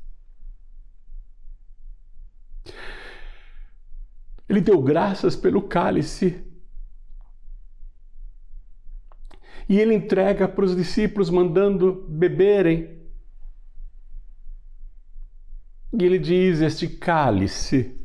Ele 4.46 4.60
deu 4.60 4.82
graças 4.82 5.34
pelo 5.34 5.62
cálice. 5.62 6.44
E 9.66 9.80
ele 9.80 9.94
entrega 9.94 10.46
para 10.46 10.66
os 10.66 10.76
discípulos, 10.76 11.30
mandando 11.30 12.04
beberem 12.06 13.00
E 15.90 16.04
ele 16.04 16.18
diz: 16.18 16.60
Este 16.60 16.86
cálice 16.86 17.98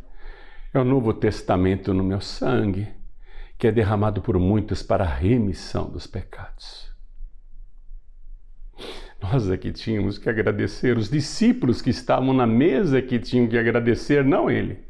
é 0.73 0.79
o 0.79 0.85
Novo 0.85 1.13
Testamento 1.13 1.93
no 1.93 2.03
meu 2.03 2.21
sangue, 2.21 2.87
que 3.57 3.67
é 3.67 3.71
derramado 3.71 4.21
por 4.21 4.37
muitos 4.37 4.83
para 4.83 5.03
a 5.03 5.13
remissão 5.13 5.89
dos 5.89 6.05
pecados. 6.05 6.87
Nós 9.21 9.49
aqui 9.49 9.71
tínhamos 9.71 10.17
que 10.17 10.29
agradecer, 10.29 10.95
os 10.95 11.09
discípulos 11.09 11.81
que 11.81 11.89
estavam 11.89 12.33
na 12.33 12.45
mesa 12.45 13.01
que 13.01 13.17
tinham 13.17 13.47
que 13.47 13.57
agradecer, 13.57 14.23
não 14.23 14.49
ele. 14.49 14.85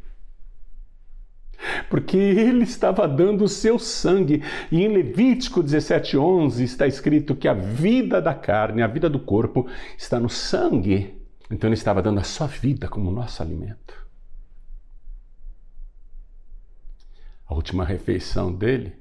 Porque 1.89 2.17
ele 2.17 2.63
estava 2.63 3.07
dando 3.07 3.45
o 3.45 3.47
seu 3.47 3.79
sangue. 3.79 4.43
E 4.71 4.83
em 4.83 4.89
Levítico 4.89 5.63
17:11 5.63 6.61
está 6.63 6.85
escrito 6.85 7.35
que 7.35 7.47
a 7.47 7.53
vida 7.53 8.21
da 8.21 8.33
carne, 8.33 8.81
a 8.81 8.87
vida 8.87 9.09
do 9.09 9.19
corpo 9.19 9.65
está 9.97 10.19
no 10.19 10.29
sangue. 10.29 11.15
Então 11.49 11.69
ele 11.69 11.75
estava 11.75 12.01
dando 12.01 12.19
a 12.19 12.23
sua 12.23 12.47
vida 12.47 12.89
como 12.89 13.09
nosso 13.09 13.41
alimento. 13.41 14.06
A 17.47 17.53
última 17.53 17.85
refeição 17.85 18.53
dele 18.53 18.93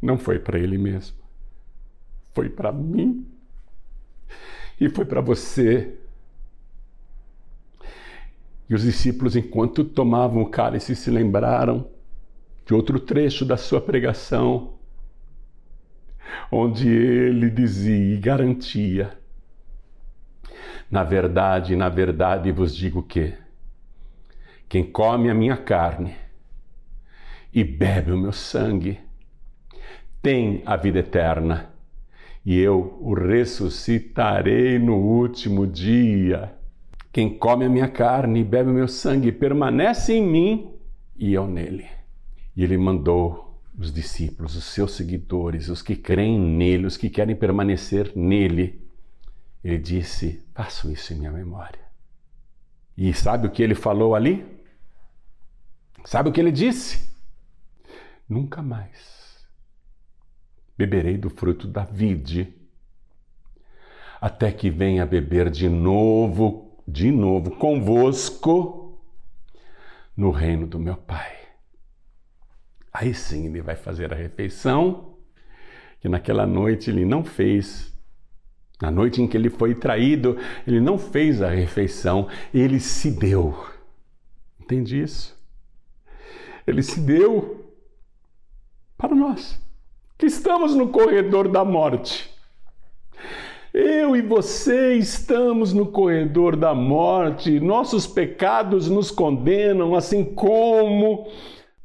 não 0.00 0.18
foi 0.18 0.38
para 0.38 0.58
ele 0.58 0.78
mesmo 0.78 1.20
foi 2.32 2.48
para 2.48 2.72
mim 2.72 3.26
e 4.80 4.88
foi 4.88 5.04
para 5.04 5.20
você. 5.20 5.94
E 8.68 8.74
os 8.74 8.82
discípulos, 8.82 9.34
enquanto 9.34 9.84
tomavam 9.84 10.42
o 10.42 10.48
cálice, 10.48 10.94
se 10.94 11.10
lembraram 11.10 11.90
de 12.64 12.72
outro 12.72 13.00
trecho 13.00 13.44
da 13.44 13.56
sua 13.56 13.80
pregação, 13.80 14.74
onde 16.52 16.88
ele 16.88 17.50
dizia 17.50 18.14
e 18.14 18.16
garantia: 18.16 19.18
Na 20.90 21.02
verdade, 21.02 21.74
na 21.74 21.88
verdade 21.88 22.52
vos 22.52 22.74
digo 22.74 23.02
que 23.02 23.34
quem 24.70 24.84
come 24.84 25.28
a 25.28 25.34
minha 25.34 25.56
carne 25.56 26.14
e 27.52 27.64
bebe 27.64 28.12
o 28.12 28.16
meu 28.16 28.32
sangue 28.32 29.00
tem 30.22 30.62
a 30.64 30.76
vida 30.76 31.00
eterna 31.00 31.72
e 32.46 32.56
eu 32.56 32.96
o 33.00 33.12
ressuscitarei 33.12 34.78
no 34.78 34.94
último 34.94 35.66
dia. 35.66 36.54
Quem 37.12 37.36
come 37.36 37.64
a 37.64 37.68
minha 37.68 37.88
carne 37.88 38.42
e 38.42 38.44
bebe 38.44 38.70
o 38.70 38.72
meu 38.72 38.86
sangue 38.86 39.32
permanece 39.32 40.12
em 40.12 40.24
mim 40.24 40.72
e 41.18 41.34
eu 41.34 41.48
nele. 41.48 41.86
E 42.54 42.62
ele 42.62 42.78
mandou 42.78 43.60
os 43.76 43.92
discípulos, 43.92 44.54
os 44.54 44.66
seus 44.66 44.92
seguidores, 44.92 45.68
os 45.68 45.82
que 45.82 45.96
creem 45.96 46.38
nele, 46.38 46.86
os 46.86 46.96
que 46.96 47.10
querem 47.10 47.34
permanecer 47.34 48.12
nele. 48.14 48.80
Ele 49.64 49.78
disse: 49.78 50.46
Faço 50.54 50.92
isso 50.92 51.12
em 51.12 51.16
minha 51.16 51.32
memória. 51.32 51.80
E 52.96 53.12
sabe 53.12 53.48
o 53.48 53.50
que 53.50 53.64
ele 53.64 53.74
falou 53.74 54.14
ali? 54.14 54.59
Sabe 56.04 56.28
o 56.28 56.32
que 56.32 56.40
ele 56.40 56.52
disse? 56.52 57.08
Nunca 58.28 58.62
mais 58.62 59.20
beberei 60.76 61.18
do 61.18 61.28
fruto 61.28 61.68
da 61.68 61.84
vide, 61.84 62.54
até 64.18 64.50
que 64.50 64.70
venha 64.70 65.04
beber 65.04 65.50
de 65.50 65.68
novo, 65.68 66.80
de 66.88 67.10
novo 67.10 67.50
convosco 67.50 68.98
no 70.16 70.30
reino 70.30 70.66
do 70.66 70.78
meu 70.78 70.96
Pai. 70.96 71.36
Aí 72.92 73.12
sim 73.12 73.46
ele 73.46 73.60
vai 73.60 73.76
fazer 73.76 74.12
a 74.12 74.16
refeição 74.16 75.16
que 76.00 76.08
naquela 76.08 76.46
noite 76.46 76.90
ele 76.90 77.04
não 77.04 77.22
fez. 77.22 77.92
Na 78.80 78.90
noite 78.90 79.20
em 79.20 79.28
que 79.28 79.36
ele 79.36 79.50
foi 79.50 79.74
traído, 79.74 80.38
ele 80.66 80.80
não 80.80 80.96
fez 80.96 81.42
a 81.42 81.50
refeição, 81.50 82.26
ele 82.54 82.80
se 82.80 83.10
deu. 83.10 83.68
Entende 84.58 85.02
isso? 85.02 85.39
Ele 86.66 86.82
se 86.82 87.00
deu 87.00 87.74
para 88.96 89.14
nós 89.14 89.60
que 90.20 90.26
estamos 90.26 90.74
no 90.74 90.88
corredor 90.88 91.48
da 91.48 91.64
morte. 91.64 92.30
Eu 93.72 94.14
e 94.14 94.20
você 94.20 94.94
estamos 94.94 95.72
no 95.72 95.86
corredor 95.86 96.56
da 96.56 96.74
morte, 96.74 97.58
nossos 97.58 98.06
pecados 98.06 98.90
nos 98.90 99.10
condenam, 99.10 99.94
assim 99.94 100.22
como 100.24 101.30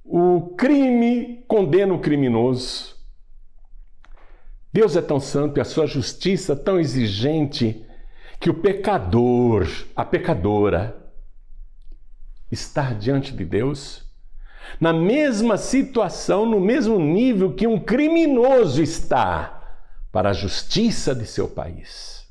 o 0.04 0.54
crime 0.58 1.46
condena 1.48 1.94
o 1.94 2.00
criminoso. 2.00 2.96
Deus 4.74 4.98
é 4.98 5.02
tão 5.02 5.20
santo 5.20 5.58
e 5.58 5.62
a 5.62 5.66
sua 5.66 5.88
justiça 5.88 6.56
tão 6.56 6.78
exigente 6.78 7.86
que 8.38 8.50
o 8.50 8.54
pecador, 8.54 9.66
a 9.96 10.04
pecadora, 10.04 11.10
está 12.52 12.92
diante 12.92 13.32
de 13.32 13.46
Deus 13.46 14.05
na 14.80 14.92
mesma 14.92 15.58
situação, 15.58 16.46
no 16.46 16.60
mesmo 16.60 17.00
nível 17.00 17.54
que 17.54 17.68
um 17.68 17.80
criminoso 17.80 18.82
está 18.82 19.80
para 20.12 20.30
a 20.30 20.34
justiça 20.34 21.14
de 21.14 21.26
seu 21.26 21.48
país. 21.48 22.26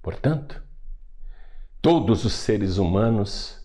Portanto, 0.00 0.62
todos 1.80 2.24
os 2.24 2.32
seres 2.32 2.78
humanos 2.78 3.58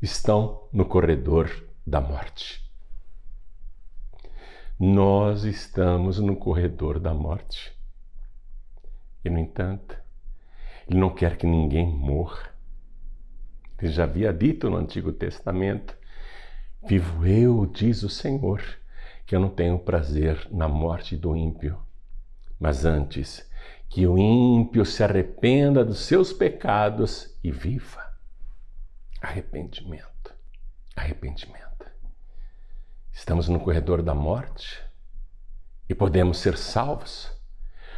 estão 0.00 0.68
no 0.72 0.84
corredor 0.84 1.68
da 1.86 2.00
morte. 2.00 2.68
Nós 4.78 5.42
estamos 5.44 6.18
no 6.18 6.36
corredor 6.36 7.00
da 7.00 7.12
morte. 7.12 7.72
E, 9.24 9.30
no 9.30 9.38
entanto, 9.38 9.96
Ele 10.88 11.00
não 11.00 11.10
quer 11.10 11.36
que 11.36 11.46
ninguém 11.46 11.86
morra. 11.86 12.47
Ele 13.80 13.92
já 13.92 14.04
havia 14.04 14.32
dito 14.32 14.68
no 14.68 14.76
Antigo 14.76 15.12
Testamento: 15.12 15.96
Vivo 16.86 17.26
eu, 17.26 17.66
diz 17.66 18.02
o 18.02 18.08
Senhor, 18.08 18.62
que 19.24 19.36
eu 19.36 19.40
não 19.40 19.48
tenho 19.48 19.78
prazer 19.78 20.48
na 20.50 20.68
morte 20.68 21.16
do 21.16 21.36
ímpio, 21.36 21.78
mas 22.58 22.84
antes 22.84 23.48
que 23.88 24.06
o 24.06 24.18
ímpio 24.18 24.84
se 24.84 25.02
arrependa 25.02 25.84
dos 25.84 26.00
seus 26.00 26.32
pecados 26.32 27.34
e 27.42 27.50
viva. 27.50 28.06
Arrependimento. 29.20 30.34
Arrependimento. 30.94 31.86
Estamos 33.12 33.48
no 33.48 33.58
corredor 33.58 34.02
da 34.02 34.14
morte 34.14 34.82
e 35.88 35.94
podemos 35.94 36.38
ser 36.38 36.56
salvos. 36.56 37.32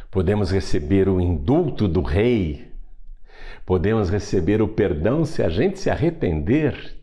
Podemos 0.09 0.49
receber 0.51 1.09
o 1.09 1.19
indulto 1.19 1.87
do 1.87 2.01
rei 2.01 2.70
podemos 3.65 4.09
receber 4.09 4.61
o 4.61 4.67
perdão 4.67 5.25
se 5.25 5.41
a 5.43 5.49
gente 5.49 5.79
se 5.79 5.89
arrepender 5.89 6.97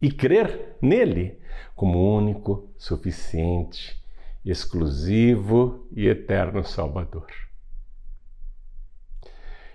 e 0.00 0.10
crer 0.10 0.76
nele 0.80 1.38
como 1.74 2.16
único, 2.16 2.70
suficiente, 2.76 4.02
exclusivo 4.44 5.88
e 5.92 6.06
eterno 6.06 6.64
Salvador. 6.64 7.26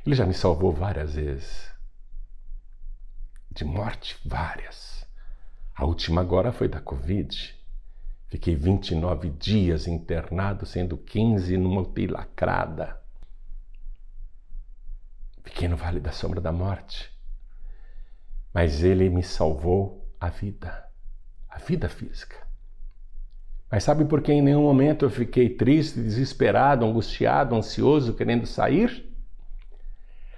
Ele 0.06 0.16
já 0.16 0.26
me 0.26 0.34
salvou 0.34 0.72
várias 0.72 1.16
vezes. 1.16 1.70
De 3.52 3.66
morte, 3.66 4.18
várias. 4.26 5.06
A 5.76 5.86
última 5.86 6.22
agora 6.22 6.52
foi 6.52 6.68
da 6.68 6.80
Covid. 6.80 7.56
Fiquei 8.28 8.56
29 8.56 9.30
dias 9.32 9.88
internado, 9.88 10.66
sendo 10.66 10.98
15 10.98 11.58
numa 11.58 11.82
UTI 11.82 12.08
lacrada. 12.08 12.99
Fiquei 15.50 15.68
no 15.68 15.76
vale 15.76 16.00
da 16.00 16.12
sombra 16.12 16.40
da 16.40 16.52
morte, 16.52 17.12
mas 18.54 18.84
Ele 18.84 19.10
me 19.10 19.24
salvou 19.24 20.08
a 20.20 20.30
vida, 20.30 20.86
a 21.50 21.58
vida 21.58 21.90
física. 21.90 22.36
Mas 23.70 23.84
sabe 23.84 24.06
por 24.06 24.22
que 24.22 24.32
em 24.32 24.44
nenhum 24.44 24.62
momento 24.62 25.06
eu 25.06 25.10
fiquei 25.10 25.50
triste, 25.50 26.00
desesperado, 26.00 26.86
angustiado, 26.86 27.56
ansioso, 27.56 28.14
querendo 28.14 28.46
sair? 28.46 29.12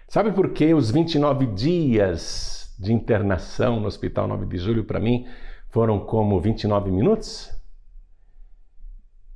Sabe 0.08 0.32
por 0.32 0.54
que 0.54 0.74
os 0.74 0.90
29 0.90 1.46
dias 1.48 2.74
de 2.80 2.94
internação 2.94 3.82
no 3.82 3.88
Hospital 3.88 4.30
9 4.30 4.46
de 4.46 4.58
Julho 4.58 4.86
para 4.86 5.00
mim 5.00 5.28
foram 5.68 6.00
como 6.00 6.40
29 6.40 6.90
minutos? 6.90 7.54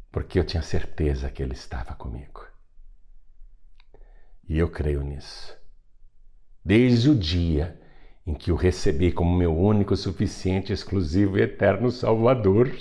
Porque 0.09 0.39
eu 0.39 0.45
tinha 0.45 0.63
certeza 0.63 1.29
que 1.29 1.43
Ele 1.43 1.53
estava 1.53 1.93
comigo. 1.95 2.47
E 4.47 4.57
eu 4.57 4.69
creio 4.69 5.01
nisso 5.03 5.64
desde 6.65 7.11
o 7.11 7.15
dia 7.15 7.79
em 8.25 8.33
que 8.33 8.51
o 8.51 8.55
recebi 8.55 9.11
como 9.11 9.37
meu 9.37 9.55
único, 9.55 9.95
suficiente, 9.95 10.73
exclusivo 10.73 11.37
e 11.37 11.41
eterno 11.41 11.91
Salvador. 11.91 12.75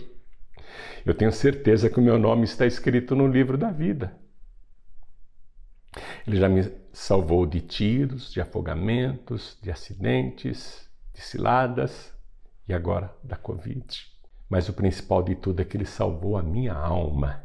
Eu 1.04 1.14
tenho 1.14 1.30
certeza 1.30 1.90
que 1.90 2.00
o 2.00 2.02
meu 2.02 2.18
nome 2.18 2.44
está 2.44 2.64
escrito 2.64 3.14
no 3.14 3.26
livro 3.26 3.58
da 3.58 3.70
vida. 3.70 4.16
Ele 6.26 6.38
já 6.38 6.48
me 6.48 6.66
salvou 6.94 7.44
de 7.44 7.60
tiros, 7.60 8.32
de 8.32 8.40
afogamentos, 8.40 9.58
de 9.62 9.70
acidentes, 9.70 10.88
de 11.12 11.20
ciladas 11.20 12.10
e 12.66 12.72
agora 12.72 13.14
da 13.22 13.36
Covid. 13.36 13.84
Mas 14.48 14.68
o 14.70 14.72
principal 14.72 15.22
de 15.22 15.34
tudo 15.34 15.60
é 15.60 15.64
que 15.64 15.76
ele 15.76 15.84
salvou 15.84 16.38
a 16.38 16.42
minha 16.42 16.72
alma. 16.72 17.44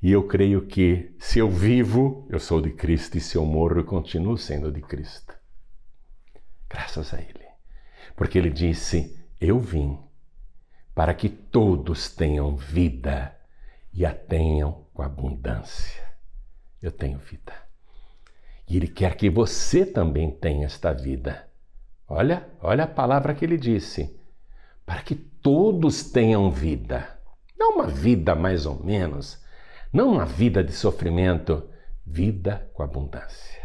E 0.00 0.12
eu 0.12 0.28
creio 0.28 0.66
que 0.66 1.14
se 1.18 1.40
eu 1.40 1.50
vivo, 1.50 2.26
eu 2.30 2.38
sou 2.38 2.60
de 2.60 2.70
Cristo, 2.70 3.18
e 3.18 3.20
se 3.20 3.36
eu 3.36 3.44
morro, 3.44 3.80
eu 3.80 3.84
continuo 3.84 4.38
sendo 4.38 4.70
de 4.70 4.80
Cristo. 4.80 5.41
Graças 6.72 7.12
a 7.12 7.20
Ele. 7.20 7.46
Porque 8.16 8.38
Ele 8.38 8.50
disse: 8.50 9.22
Eu 9.38 9.60
vim 9.60 9.98
para 10.94 11.12
que 11.12 11.28
todos 11.28 12.10
tenham 12.10 12.56
vida 12.56 13.36
e 13.92 14.06
a 14.06 14.14
tenham 14.14 14.86
com 14.94 15.02
abundância. 15.02 16.02
Eu 16.80 16.90
tenho 16.90 17.18
vida. 17.18 17.52
E 18.66 18.76
Ele 18.76 18.88
quer 18.88 19.16
que 19.16 19.28
você 19.28 19.84
também 19.84 20.30
tenha 20.30 20.64
esta 20.64 20.92
vida. 20.92 21.46
Olha, 22.08 22.48
olha 22.60 22.84
a 22.84 22.88
palavra 22.88 23.34
que 23.34 23.44
Ele 23.44 23.58
disse: 23.58 24.18
para 24.86 25.02
que 25.02 25.14
todos 25.14 26.10
tenham 26.10 26.50
vida. 26.50 27.18
Não 27.58 27.74
uma 27.74 27.86
vida 27.86 28.34
mais 28.34 28.66
ou 28.66 28.82
menos, 28.82 29.44
não 29.92 30.12
uma 30.12 30.24
vida 30.24 30.64
de 30.64 30.72
sofrimento, 30.72 31.68
vida 32.04 32.68
com 32.74 32.82
abundância. 32.82 33.62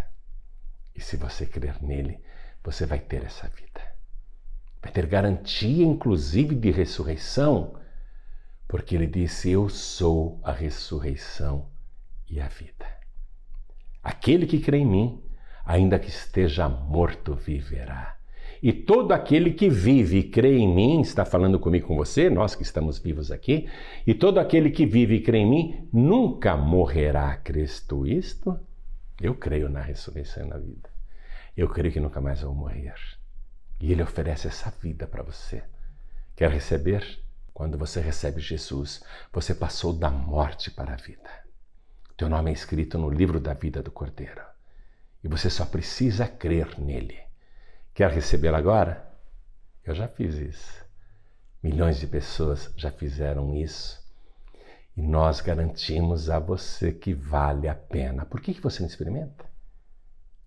E 0.93 1.01
se 1.01 1.17
você 1.17 1.45
crer 1.45 1.81
nele, 1.81 2.21
você 2.67 2.85
vai 2.85 2.99
ter 2.99 3.23
essa 3.23 3.47
vida. 3.47 3.81
Vai 4.81 4.91
ter 4.91 5.05
garantia, 5.05 5.85
inclusive, 5.85 6.53
de 6.53 6.69
ressurreição, 6.69 7.79
porque 8.67 8.93
ele 8.93 9.07
disse: 9.07 9.49
Eu 9.49 9.69
sou 9.69 10.37
a 10.43 10.51
ressurreição 10.51 11.69
e 12.29 12.41
a 12.41 12.49
vida. 12.49 12.85
Aquele 14.03 14.45
que 14.45 14.59
crê 14.59 14.79
em 14.79 14.85
mim, 14.85 15.23
ainda 15.63 15.97
que 15.97 16.09
esteja 16.09 16.67
morto, 16.67 17.35
viverá. 17.35 18.17
E 18.61 18.73
todo 18.73 19.13
aquele 19.13 19.53
que 19.53 19.69
vive 19.69 20.17
e 20.17 20.29
crê 20.29 20.57
em 20.57 20.67
mim, 20.67 20.99
está 20.99 21.23
falando 21.23 21.57
comigo 21.57 21.87
com 21.87 21.95
você, 21.95 22.29
nós 22.29 22.53
que 22.53 22.63
estamos 22.63 22.99
vivos 22.99 23.31
aqui, 23.31 23.69
e 24.05 24.13
todo 24.13 24.39
aquele 24.39 24.71
que 24.71 24.85
vive 24.85 25.15
e 25.15 25.21
crê 25.21 25.37
em 25.37 25.49
mim 25.49 25.89
nunca 25.93 26.57
morrerá. 26.57 27.37
Crês 27.37 27.79
tu 27.79 28.05
isto? 28.05 28.59
Eu 29.21 29.35
creio 29.35 29.69
na 29.69 29.79
ressurreição 29.79 30.45
e 30.45 30.49
na 30.49 30.57
vida. 30.57 30.96
Eu 31.57 31.67
creio 31.67 31.91
que 31.91 31.99
nunca 31.99 32.21
mais 32.21 32.41
vou 32.41 32.53
morrer. 32.53 32.93
E 33.79 33.91
Ele 33.91 34.03
oferece 34.03 34.47
essa 34.47 34.69
vida 34.69 35.07
para 35.07 35.23
você. 35.23 35.63
Quer 36.35 36.51
receber? 36.51 37.19
Quando 37.51 37.79
você 37.79 37.99
recebe 37.99 38.39
Jesus, 38.39 39.03
você 39.33 39.55
passou 39.55 39.91
da 39.91 40.11
morte 40.11 40.69
para 40.69 40.93
a 40.93 40.97
vida. 40.97 41.27
Teu 42.15 42.29
nome 42.29 42.51
é 42.51 42.53
escrito 42.53 42.99
no 42.99 43.09
livro 43.09 43.39
da 43.39 43.55
vida 43.55 43.81
do 43.81 43.89
Cordeiro. 43.89 44.43
E 45.23 45.27
você 45.27 45.49
só 45.49 45.65
precisa 45.65 46.27
crer 46.27 46.79
nele. 46.79 47.19
Quer 47.91 48.11
recebê-lo 48.11 48.55
agora? 48.55 49.11
Eu 49.83 49.95
já 49.95 50.07
fiz 50.07 50.35
isso. 50.35 50.85
Milhões 51.63 51.99
de 51.99 52.05
pessoas 52.05 52.71
já 52.77 52.91
fizeram 52.91 53.55
isso. 53.55 53.99
E 54.95 55.01
nós 55.01 55.41
garantimos 55.41 56.29
a 56.29 56.37
você 56.37 56.91
que 56.91 57.15
vale 57.15 57.67
a 57.67 57.73
pena. 57.73 58.27
Por 58.27 58.41
que 58.41 58.61
você 58.61 58.81
não 58.81 58.87
experimenta? 58.87 59.43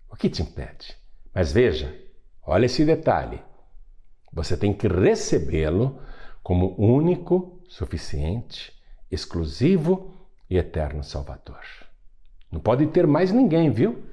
O 0.09 0.15
que 0.15 0.29
te 0.29 0.41
impede? 0.41 1.00
Mas 1.33 1.51
veja, 1.51 1.95
olha 2.43 2.65
esse 2.65 2.83
detalhe. 2.85 3.39
Você 4.33 4.55
tem 4.55 4.73
que 4.73 4.87
recebê-lo 4.87 5.99
como 6.43 6.75
único, 6.77 7.59
suficiente, 7.67 8.73
exclusivo 9.09 10.13
e 10.49 10.57
eterno 10.57 11.03
Salvador. 11.03 11.61
Não 12.51 12.59
pode 12.59 12.85
ter 12.87 13.07
mais 13.07 13.31
ninguém, 13.31 13.69
viu? 13.69 14.03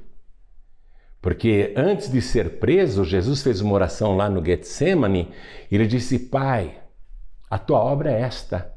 Porque 1.20 1.74
antes 1.76 2.11
de 2.11 2.22
ser 2.22 2.61
preso, 2.61 3.04
Jesus 3.04 3.42
fez 3.42 3.61
uma 3.61 3.74
oração 3.74 4.16
lá 4.16 4.31
no 4.31 4.44
Getsemane 4.44 5.33
e 5.70 5.74
ele 5.74 5.87
disse: 5.87 6.18
Pai, 6.18 6.81
a 7.50 7.59
tua 7.59 7.81
obra 7.81 8.12
é 8.12 8.20
esta, 8.20 8.72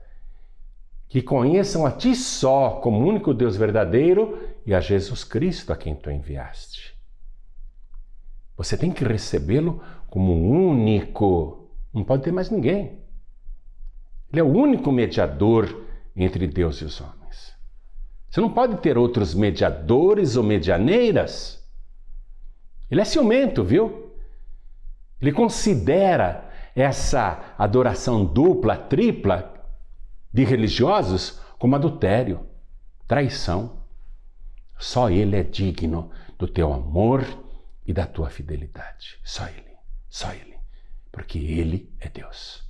que 1.07 1.21
conheçam 1.21 1.85
a 1.85 1.91
ti 1.91 2.15
só 2.15 2.79
como 2.81 3.07
único 3.07 3.33
Deus 3.33 3.55
verdadeiro 3.55 4.39
e 4.65 4.73
a 4.73 4.79
Jesus 4.79 5.23
Cristo 5.23 5.71
a 5.71 5.77
quem 5.77 5.93
tu 5.93 6.09
enviaste. 6.09 6.90
Você 8.63 8.77
tem 8.77 8.91
que 8.91 9.03
recebê-lo 9.03 9.81
como 10.07 10.33
único, 10.33 11.67
não 11.91 12.03
pode 12.03 12.21
ter 12.21 12.31
mais 12.31 12.51
ninguém. 12.51 12.99
Ele 14.31 14.39
é 14.39 14.43
o 14.43 14.55
único 14.55 14.91
mediador 14.91 15.83
entre 16.15 16.45
Deus 16.45 16.77
e 16.77 16.85
os 16.85 17.01
homens. 17.01 17.55
Você 18.29 18.39
não 18.39 18.53
pode 18.53 18.77
ter 18.77 18.99
outros 18.99 19.33
mediadores 19.33 20.35
ou 20.35 20.43
medianeiras. 20.43 21.67
Ele 22.91 23.01
é 23.01 23.05
ciumento, 23.05 23.63
viu? 23.63 24.13
Ele 25.19 25.31
considera 25.31 26.47
essa 26.75 27.55
adoração 27.57 28.23
dupla, 28.23 28.77
tripla 28.77 29.51
de 30.31 30.43
religiosos 30.43 31.41
como 31.57 31.75
adultério, 31.75 32.41
traição. 33.07 33.81
Só 34.77 35.09
Ele 35.09 35.35
é 35.35 35.41
digno 35.41 36.11
do 36.37 36.47
teu 36.47 36.71
amor 36.71 37.25
e 37.85 37.93
da 37.93 38.05
tua 38.05 38.29
fidelidade. 38.29 39.19
Só 39.23 39.47
Ele, 39.47 39.75
só 40.09 40.31
Ele. 40.33 40.57
Porque 41.11 41.37
Ele 41.37 41.91
é 41.99 42.09
Deus. 42.09 42.69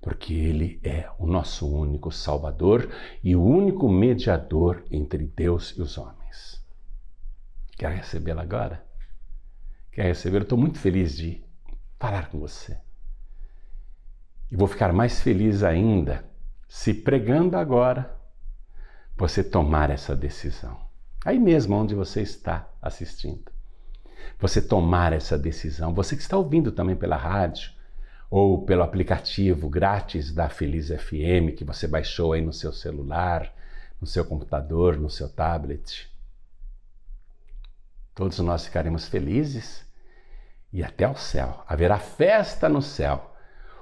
Porque 0.00 0.32
Ele 0.32 0.80
é 0.82 1.10
o 1.18 1.26
nosso 1.26 1.68
único 1.68 2.10
Salvador 2.10 2.90
e 3.22 3.36
o 3.36 3.44
único 3.44 3.88
mediador 3.88 4.84
entre 4.90 5.26
Deus 5.26 5.74
e 5.76 5.82
os 5.82 5.98
homens. 5.98 6.64
Quer 7.76 7.92
recebê-lo 7.92 8.40
agora? 8.40 8.90
quer 9.92 10.04
receber, 10.04 10.42
estou 10.42 10.56
muito 10.56 10.78
feliz 10.78 11.16
de 11.16 11.44
falar 11.98 12.30
com 12.30 12.38
você. 12.38 12.78
E 14.50 14.56
vou 14.56 14.66
ficar 14.66 14.92
mais 14.92 15.20
feliz 15.20 15.62
ainda 15.62 16.24
se 16.68 16.94
pregando 16.94 17.56
agora 17.56 18.16
você 19.16 19.44
tomar 19.44 19.90
essa 19.90 20.16
decisão. 20.16 20.80
Aí 21.24 21.38
mesmo 21.38 21.76
onde 21.76 21.94
você 21.94 22.22
está 22.22 22.68
assistindo. 22.80 23.52
Você 24.38 24.60
tomar 24.60 25.12
essa 25.12 25.38
decisão. 25.38 25.92
Você 25.94 26.16
que 26.16 26.22
está 26.22 26.36
ouvindo 26.36 26.72
também 26.72 26.96
pela 26.96 27.16
rádio 27.16 27.70
ou 28.30 28.64
pelo 28.64 28.82
aplicativo 28.82 29.68
grátis 29.68 30.32
da 30.32 30.48
Feliz 30.48 30.88
FM 30.88 31.54
que 31.56 31.64
você 31.64 31.86
baixou 31.86 32.32
aí 32.32 32.40
no 32.40 32.52
seu 32.52 32.72
celular, 32.72 33.52
no 34.00 34.06
seu 34.06 34.24
computador, 34.24 34.96
no 34.96 35.10
seu 35.10 35.28
tablet. 35.28 36.08
Todos 38.14 38.38
nós 38.38 38.64
ficaremos 38.64 39.08
felizes 39.08 39.84
e 40.72 40.82
até 40.82 41.04
ao 41.04 41.16
céu. 41.16 41.64
Haverá 41.66 41.98
festa 41.98 42.68
no 42.68 42.80
céu. 42.80 43.34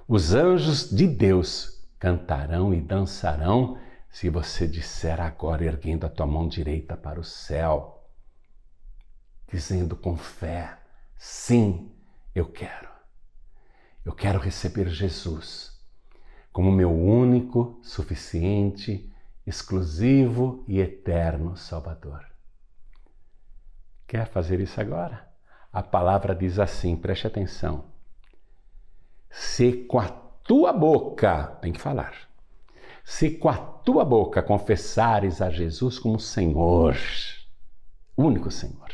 Os 0.06 0.32
anjos 0.32 0.90
de 0.90 1.06
Deus 1.06 1.86
cantarão 1.98 2.72
e 2.72 2.80
dançarão 2.80 3.78
se 4.10 4.30
você 4.30 4.66
disser 4.66 5.20
agora, 5.20 5.64
erguendo 5.64 6.06
a 6.06 6.08
tua 6.08 6.26
mão 6.26 6.48
direita 6.48 6.96
para 6.96 7.20
o 7.20 7.24
céu, 7.24 7.97
dizendo 9.50 9.96
com 9.96 10.16
fé: 10.16 10.78
Sim, 11.16 11.90
eu 12.34 12.46
quero. 12.46 12.88
Eu 14.04 14.12
quero 14.12 14.38
receber 14.38 14.88
Jesus 14.88 15.76
como 16.52 16.72
meu 16.72 16.92
único, 16.92 17.78
suficiente, 17.82 19.12
exclusivo 19.46 20.64
e 20.66 20.80
eterno 20.80 21.56
Salvador. 21.56 22.24
Quer 24.06 24.26
fazer 24.26 24.58
isso 24.58 24.80
agora? 24.80 25.28
a 25.72 25.82
palavra 25.82 26.34
diz 26.34 26.58
assim, 26.58 26.96
preste 26.96 27.26
atenção. 27.26 27.84
Se 29.30 29.72
com 29.72 29.98
a 29.98 30.08
tua 30.08 30.72
boca, 30.72 31.58
tem 31.60 31.72
que 31.72 31.80
falar, 31.80 32.14
se 33.04 33.30
com 33.30 33.48
a 33.48 33.56
tua 33.56 34.04
boca 34.04 34.42
confessares 34.42 35.40
a 35.40 35.50
Jesus 35.50 35.98
como 35.98 36.18
Senhor, 36.18 36.96
único 38.16 38.50
Senhor, 38.50 38.88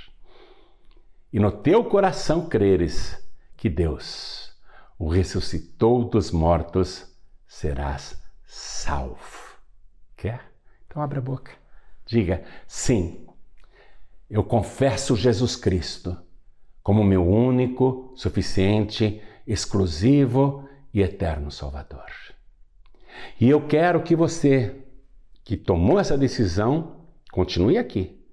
e 1.35 1.41
no 1.41 1.51
teu 1.51 1.83
coração 1.83 2.49
creres 2.49 3.21
que 3.57 3.69
Deus 3.69 4.55
o 4.97 5.09
ressuscitou 5.09 6.05
dos 6.05 6.31
mortos, 6.31 7.13
serás 7.45 8.23
salvo. 8.47 9.59
Quer? 10.17 10.53
Então 10.87 11.03
abre 11.03 11.19
a 11.19 11.21
boca. 11.21 11.51
Diga: 12.07 12.45
sim, 12.69 13.27
eu 14.31 14.45
confesso 14.45 15.17
Jesus 15.17 15.57
Cristo 15.57 16.17
como 16.85 17.03
meu 17.03 17.27
único, 17.27 18.13
suficiente, 18.15 19.21
exclusivo 19.45 20.69
e 20.93 21.03
eterno 21.03 21.51
Salvador. 21.51 22.13
E 23.41 23.51
eu 23.51 23.67
quero 23.67 24.05
que 24.05 24.15
você, 24.15 24.85
que 25.43 25.57
tomou 25.57 25.99
essa 25.99 26.17
decisão, 26.17 27.01
continue 27.33 27.77
aqui, 27.77 28.25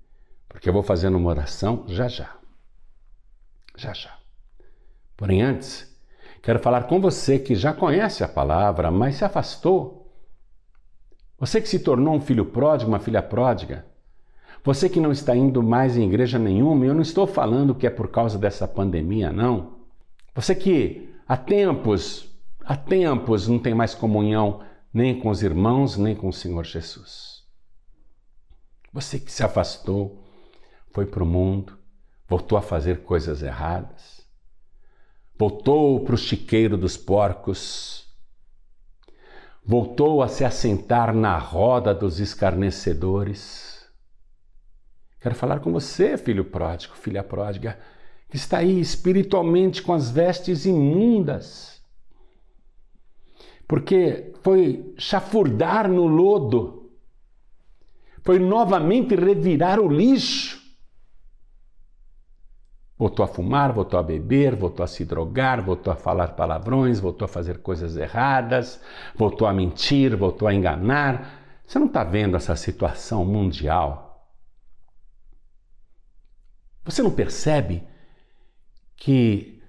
porque 0.48 0.70
eu 0.70 0.74
vou 0.74 0.84
fazendo 0.84 1.18
uma 1.18 1.32
oração 1.32 1.84
já 1.88 2.08
já. 2.08 2.41
Já 3.82 3.94
já. 3.94 4.15
Porém, 5.17 5.41
antes, 5.41 5.91
quero 6.44 6.60
falar 6.60 6.84
com 6.84 7.02
você 7.02 7.39
que 7.39 7.56
já 7.56 7.74
conhece 7.74 8.24
a 8.24 8.28
palavra, 8.28 8.91
mas 8.91 9.15
se 9.15 9.26
afastou. 9.26 10.13
Você 11.39 11.60
que 11.60 11.67
se 11.67 11.80
tornou 11.80 12.13
um 12.13 12.22
filho 12.22 12.46
pródigo, 12.46 12.91
uma 12.91 13.00
filha 13.00 13.24
pródiga, 13.24 13.84
você 14.63 14.88
que 14.88 15.00
não 15.00 15.12
está 15.12 15.36
indo 15.36 15.63
mais 15.63 15.98
em 15.98 16.04
igreja 16.08 16.38
nenhuma, 16.38 16.86
eu 16.86 16.94
não 16.94 17.02
estou 17.02 17.26
falando 17.26 17.74
que 17.74 17.88
é 17.88 17.89
por 17.89 18.12
causa 18.12 18.38
dessa 18.38 18.67
pandemia, 18.67 19.32
não. 19.32 19.80
Você 20.36 20.54
que 20.54 21.12
há 21.28 21.36
tempos, 21.36 22.30
há 22.63 22.78
tempos 22.78 23.48
não 23.48 23.58
tem 23.58 23.74
mais 23.74 23.96
comunhão 23.96 24.62
nem 24.94 25.20
com 25.20 25.30
os 25.30 25.41
irmãos, 25.41 25.98
nem 25.98 26.15
com 26.15 26.30
o 26.30 26.34
Senhor 26.34 26.63
Jesus. 26.63 27.44
Você 28.94 29.20
que 29.20 29.32
se 29.32 29.44
afastou, 29.44 30.24
foi 30.94 31.08
para 31.08 31.24
o 31.24 31.26
mundo, 31.26 31.81
voltou 32.32 32.58
a 32.58 32.62
fazer 32.62 33.00
coisas 33.00 33.44
erradas, 33.44 34.26
voltou 35.38 36.00
para 36.00 36.15
o 36.15 36.17
chiqueiro 36.17 36.78
dos 36.78 36.96
porcos, 36.96 38.08
voltou 39.65 40.24
a 40.24 40.30
se 40.30 40.46
assentar 40.46 41.13
na 41.13 41.38
roda 41.38 41.94
dos 41.94 42.22
escarnecedores. 42.22 43.86
Quero 45.20 45.36
falar 45.36 45.60
com 45.60 45.74
você, 45.74 46.17
filho 46.17 46.46
pródigo, 46.46 46.96
filha 46.96 47.22
pródiga, 47.22 47.78
que 48.30 48.38
está 48.38 48.60
aí 48.60 48.80
espiritualmente 48.80 49.82
com 49.82 49.91
as 49.91 50.10
vestes 50.10 50.65
imundas, 50.65 51.82
porque 53.67 54.34
foi 54.41 54.94
chafurdar 54.98 55.91
no 55.91 56.08
lodo, 56.08 56.89
foi 58.24 58.39
novamente 58.39 59.15
revirar 59.15 59.82
o 59.82 59.89
lixo 59.89 60.61
Voltou 63.02 63.26
a 63.26 63.28
fumar, 63.28 63.74
voltou 63.74 64.00
a 64.00 64.04
beber, 64.04 64.56
voltou 64.56 64.84
a 64.84 64.88
se 64.88 65.04
drogar, 65.04 65.60
voltou 65.66 65.92
a 65.92 65.96
falar 65.96 66.36
palavrões, 66.36 67.00
voltou 67.00 67.26
a 67.26 67.28
fazer 67.28 67.58
coisas 67.64 67.98
erradas, 67.98 68.80
voltou 69.16 69.48
a 69.48 69.54
mentir, 69.54 70.16
voltou 70.16 70.48
a 70.48 70.54
enganar. 70.54 71.64
Você 71.66 71.80
não 71.80 71.88
está 71.88 72.04
vendo 72.04 72.38
essa 72.38 72.56
situação 72.56 73.26
mundial? 73.26 74.24
Você 76.86 77.02
não 77.02 77.10
percebe 77.10 77.84
que 78.96 79.64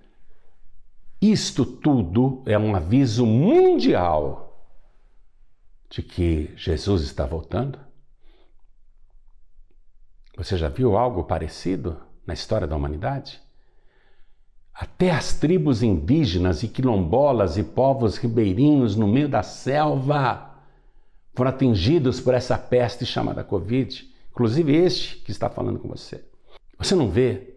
isto 1.19 1.65
tudo 1.65 2.43
é 2.45 2.59
um 2.59 2.77
aviso 2.77 3.25
mundial 3.25 4.63
de 5.89 6.03
que 6.03 6.53
Jesus 6.55 7.01
está 7.01 7.25
voltando? 7.25 7.79
Você 10.37 10.59
já 10.59 10.69
viu 10.69 10.99
algo 10.99 11.25
parecido? 11.25 12.12
Na 12.27 12.35
história 12.35 12.67
da 12.67 12.77
humanidade? 12.77 13.41
Até 14.75 15.11
as 15.11 15.35
tribos 15.35 15.83
indígenas 15.83 16.63
e 16.63 16.69
quilombolas 16.69 17.57
e 17.57 17.63
povos 17.63 18.17
ribeirinhos 18.17 18.97
no 18.97 19.07
meio 19.07 19.29
da 19.29 19.43
selva 19.43 20.51
foram 21.35 21.51
atingidos 21.51 22.21
por 22.21 22.35
essa 22.35 22.59
peste 22.59 23.05
chamada 23.05 23.45
Covid, 23.45 24.11
inclusive 24.31 24.75
este 24.75 25.17
que 25.17 25.31
está 25.31 25.49
falando 25.49 25.79
com 25.79 25.89
você. 25.89 26.25
Você 26.79 26.95
não 26.95 27.09
vê 27.09 27.55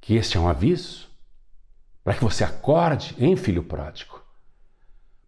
que 0.00 0.14
este 0.14 0.36
é 0.36 0.40
um 0.40 0.48
aviso 0.48 1.08
para 2.02 2.14
que 2.14 2.22
você 2.22 2.44
acorde, 2.44 3.14
em 3.18 3.36
filho 3.36 3.62
pródigo? 3.62 4.22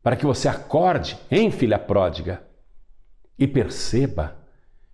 Para 0.02 0.16
que 0.16 0.26
você 0.26 0.48
acorde, 0.48 1.18
em 1.30 1.50
filha 1.50 1.78
pródiga, 1.78 2.42
e 3.38 3.46
perceba 3.46 4.36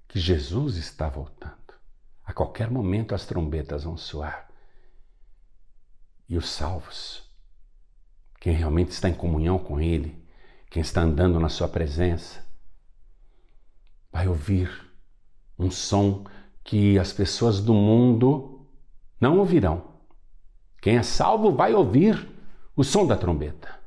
que 0.09 0.19
Jesus 0.19 0.77
está 0.77 1.09
voltando. 1.09 1.62
A 2.25 2.33
qualquer 2.33 2.71
momento 2.71 3.15
as 3.15 3.27
trombetas 3.27 3.85
vão 3.85 3.97
soar. 3.97 4.49
E 6.29 6.37
os 6.37 6.49
salvos, 6.49 7.31
quem 8.41 8.55
realmente 8.55 8.91
está 8.91 9.09
em 9.09 9.15
comunhão 9.15 9.59
com 9.59 9.81
Ele, 9.81 10.25
quem 10.71 10.81
está 10.81 11.03
andando 11.03 11.39
na 11.39 11.49
Sua 11.49 11.69
presença, 11.69 12.45
vai 14.11 14.29
ouvir 14.29 14.71
um 15.59 15.71
som 15.71 16.25
que 16.65 16.99
as 16.99 17.13
pessoas 17.13 17.61
do 17.61 17.75
mundo 17.75 18.67
não 19.21 19.39
ouvirão. 19.39 19.93
Quem 20.81 20.97
é 20.97 21.03
salvo 21.03 21.53
vai 21.53 21.75
ouvir 21.75 22.29
o 22.75 22.83
som 22.83 23.07
da 23.07 23.17
trombeta. 23.17 23.79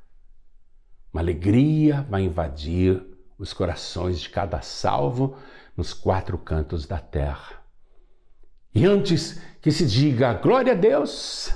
Uma 1.12 1.22
alegria 1.22 2.02
vai 2.04 2.24
invadir 2.24 3.04
os 3.38 3.54
corações 3.54 4.20
de 4.20 4.30
cada 4.30 4.62
salvo 4.62 5.38
nos 5.76 5.94
quatro 5.94 6.38
cantos 6.38 6.86
da 6.86 7.00
terra. 7.00 7.65
E 8.76 8.86
antes 8.86 9.42
que 9.62 9.72
se 9.72 9.86
diga 9.86 10.34
glória 10.34 10.74
a 10.74 10.76
Deus, 10.76 11.56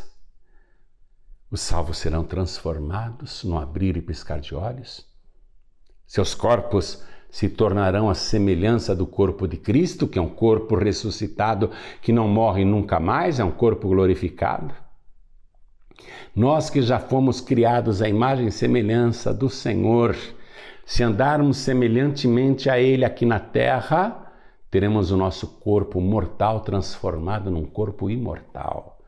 os 1.52 1.60
salvos 1.60 1.98
serão 1.98 2.24
transformados 2.24 3.44
no 3.44 3.60
abrir 3.60 3.98
e 3.98 4.02
piscar 4.02 4.40
de 4.40 4.56
olhos. 4.56 5.06
Seus 6.08 6.34
corpos 6.34 7.04
se 7.30 7.50
tornarão 7.50 8.10
a 8.10 8.16
semelhança 8.16 8.96
do 8.96 9.06
corpo 9.06 9.50
de 9.50 9.58
Cristo, 9.58 10.08
que 10.08 10.18
é 10.18 10.22
um 10.22 10.30
corpo 10.30 10.78
ressuscitado 10.78 11.70
que 12.02 12.14
não 12.14 12.26
morre 12.26 12.64
nunca 12.64 13.02
mais, 13.02 13.38
é 13.38 13.44
um 13.44 13.52
corpo 13.52 13.90
glorificado. 13.90 14.74
Nós 16.34 16.70
que 16.70 16.82
já 16.82 17.00
fomos 17.00 17.42
criados 17.42 18.02
à 18.02 18.08
imagem 18.08 18.48
e 18.48 18.52
semelhança 18.52 19.34
do 19.34 19.50
Senhor, 19.50 20.16
se 20.86 21.04
andarmos 21.04 21.58
semelhantemente 21.58 22.70
a 22.70 22.80
Ele 22.80 23.04
aqui 23.04 23.26
na 23.26 23.42
terra, 23.42 24.29
teremos 24.70 25.12
o 25.12 25.18
nosso 25.18 25.48
corpo 25.60 26.00
mortal 26.00 26.62
transformado 26.62 27.50
num 27.50 27.66
corpo 27.66 28.10
imortal 28.10 29.00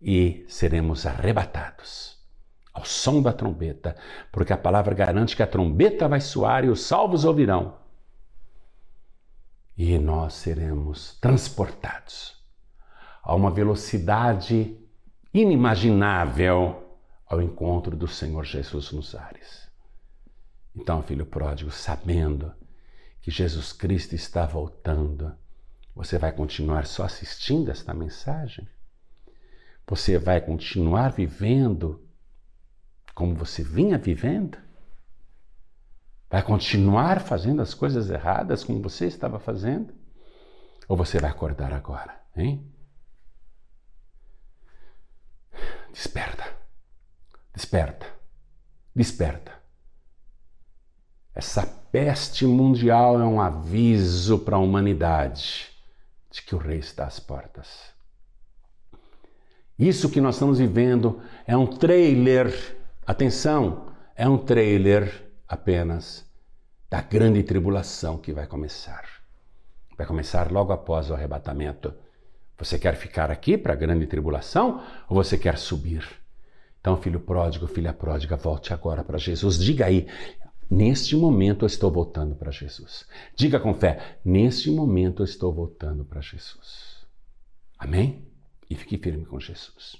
e 0.00 0.44
seremos 0.48 1.06
arrebatados 1.06 2.14
ao 2.72 2.84
som 2.84 3.22
da 3.22 3.32
trombeta, 3.32 3.96
porque 4.32 4.52
a 4.52 4.58
palavra 4.58 4.94
garante 4.94 5.36
que 5.36 5.42
a 5.42 5.46
trombeta 5.46 6.08
vai 6.08 6.20
soar 6.20 6.64
e 6.64 6.68
os 6.68 6.82
salvos 6.82 7.24
ouvirão. 7.24 7.78
E 9.76 9.96
nós 9.96 10.34
seremos 10.34 11.16
transportados 11.20 12.42
a 13.22 13.34
uma 13.34 13.50
velocidade 13.50 14.76
inimaginável 15.32 16.98
ao 17.26 17.40
encontro 17.40 17.96
do 17.96 18.08
Senhor 18.08 18.44
Jesus 18.44 18.92
nos 18.92 19.14
ares. 19.14 19.68
Então, 20.76 21.02
filho 21.02 21.24
pródigo, 21.24 21.70
sabendo 21.70 22.52
que 23.24 23.30
Jesus 23.30 23.72
Cristo 23.72 24.14
está 24.14 24.44
voltando, 24.44 25.34
você 25.94 26.18
vai 26.18 26.30
continuar 26.30 26.84
só 26.84 27.04
assistindo 27.04 27.70
esta 27.70 27.94
mensagem? 27.94 28.68
Você 29.86 30.18
vai 30.18 30.42
continuar 30.42 31.10
vivendo 31.10 32.06
como 33.14 33.34
você 33.34 33.64
vinha 33.64 33.96
vivendo? 33.96 34.58
Vai 36.28 36.42
continuar 36.42 37.18
fazendo 37.22 37.62
as 37.62 37.72
coisas 37.72 38.10
erradas 38.10 38.62
como 38.62 38.82
você 38.82 39.06
estava 39.06 39.40
fazendo? 39.40 39.94
Ou 40.86 40.94
você 40.94 41.18
vai 41.18 41.30
acordar 41.30 41.72
agora, 41.72 42.20
hein? 42.36 42.70
Desperta. 45.90 46.44
Desperta. 47.54 48.06
Desperta. 48.94 49.52
Essa 51.34 51.83
peste 51.94 52.44
mundial 52.44 53.20
é 53.20 53.24
um 53.24 53.40
aviso 53.40 54.40
para 54.40 54.56
a 54.56 54.58
humanidade 54.58 55.68
de 56.28 56.42
que 56.42 56.52
o 56.52 56.58
rei 56.58 56.78
está 56.78 57.06
às 57.06 57.20
portas. 57.20 57.68
Isso 59.78 60.10
que 60.10 60.20
nós 60.20 60.34
estamos 60.34 60.58
vivendo 60.58 61.22
é 61.46 61.56
um 61.56 61.68
trailer, 61.68 62.52
atenção, 63.06 63.92
é 64.16 64.28
um 64.28 64.36
trailer 64.36 65.24
apenas 65.46 66.28
da 66.90 67.00
grande 67.00 67.44
tribulação 67.44 68.18
que 68.18 68.32
vai 68.32 68.48
começar. 68.48 69.04
Vai 69.96 70.04
começar 70.04 70.50
logo 70.50 70.72
após 70.72 71.10
o 71.10 71.14
arrebatamento. 71.14 71.94
Você 72.58 72.76
quer 72.76 72.96
ficar 72.96 73.30
aqui 73.30 73.56
para 73.56 73.72
a 73.72 73.76
grande 73.76 74.08
tribulação 74.08 74.82
ou 75.08 75.14
você 75.14 75.38
quer 75.38 75.58
subir? 75.58 76.04
Então, 76.80 76.96
filho 76.96 77.20
pródigo, 77.20 77.68
filha 77.68 77.92
pródiga, 77.92 78.34
volte 78.34 78.74
agora 78.74 79.04
para 79.04 79.16
Jesus. 79.16 79.58
Diga 79.60 79.86
aí, 79.86 80.08
Neste 80.74 81.14
momento 81.14 81.62
eu 81.64 81.68
estou 81.68 81.88
voltando 81.88 82.34
para 82.34 82.50
Jesus. 82.50 83.06
Diga 83.36 83.60
com 83.60 83.72
fé: 83.72 84.18
neste 84.24 84.72
momento 84.72 85.22
eu 85.22 85.24
estou 85.24 85.54
voltando 85.54 86.04
para 86.04 86.20
Jesus. 86.20 87.06
Amém? 87.78 88.26
E 88.68 88.74
fique 88.74 88.98
firme 88.98 89.24
com 89.24 89.38
Jesus. 89.38 89.94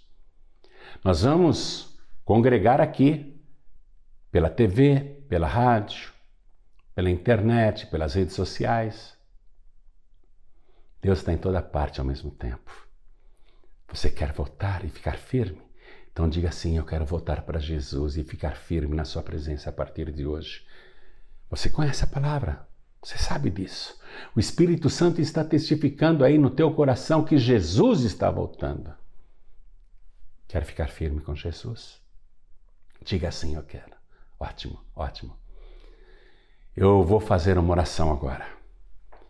Nós 1.04 1.22
vamos 1.22 1.96
congregar 2.24 2.80
aqui 2.80 3.40
pela 4.32 4.50
TV, 4.50 5.22
pela 5.28 5.46
rádio, 5.46 6.12
pela 6.92 7.08
internet, 7.08 7.86
pelas 7.86 8.14
redes 8.14 8.34
sociais. 8.34 9.16
Deus 11.00 11.20
está 11.20 11.32
em 11.32 11.38
toda 11.38 11.62
parte 11.62 12.00
ao 12.00 12.06
mesmo 12.06 12.32
tempo. 12.32 12.88
Você 13.92 14.10
quer 14.10 14.32
voltar 14.32 14.84
e 14.84 14.88
ficar 14.88 15.18
firme? 15.18 15.63
Então 16.14 16.28
diga 16.28 16.48
assim: 16.48 16.78
Eu 16.78 16.84
quero 16.84 17.04
voltar 17.04 17.42
para 17.42 17.58
Jesus 17.58 18.16
e 18.16 18.22
ficar 18.22 18.56
firme 18.56 18.94
na 18.94 19.04
Sua 19.04 19.20
presença 19.20 19.68
a 19.68 19.72
partir 19.72 20.12
de 20.12 20.24
hoje. 20.24 20.64
Você 21.50 21.68
conhece 21.68 22.04
a 22.04 22.06
palavra, 22.06 22.66
você 23.02 23.18
sabe 23.18 23.50
disso. 23.50 24.00
O 24.34 24.38
Espírito 24.38 24.88
Santo 24.88 25.20
está 25.20 25.44
testificando 25.44 26.24
aí 26.24 26.38
no 26.38 26.50
teu 26.50 26.72
coração 26.72 27.24
que 27.24 27.36
Jesus 27.36 28.02
está 28.02 28.30
voltando. 28.30 28.94
Quer 30.46 30.64
ficar 30.64 30.86
firme 30.86 31.20
com 31.20 31.34
Jesus? 31.34 32.00
Diga 33.04 33.28
assim: 33.28 33.56
Eu 33.56 33.64
quero. 33.64 33.96
Ótimo, 34.38 34.80
ótimo. 34.94 35.36
Eu 36.76 37.02
vou 37.02 37.18
fazer 37.18 37.58
uma 37.58 37.72
oração 37.72 38.12
agora. 38.12 38.46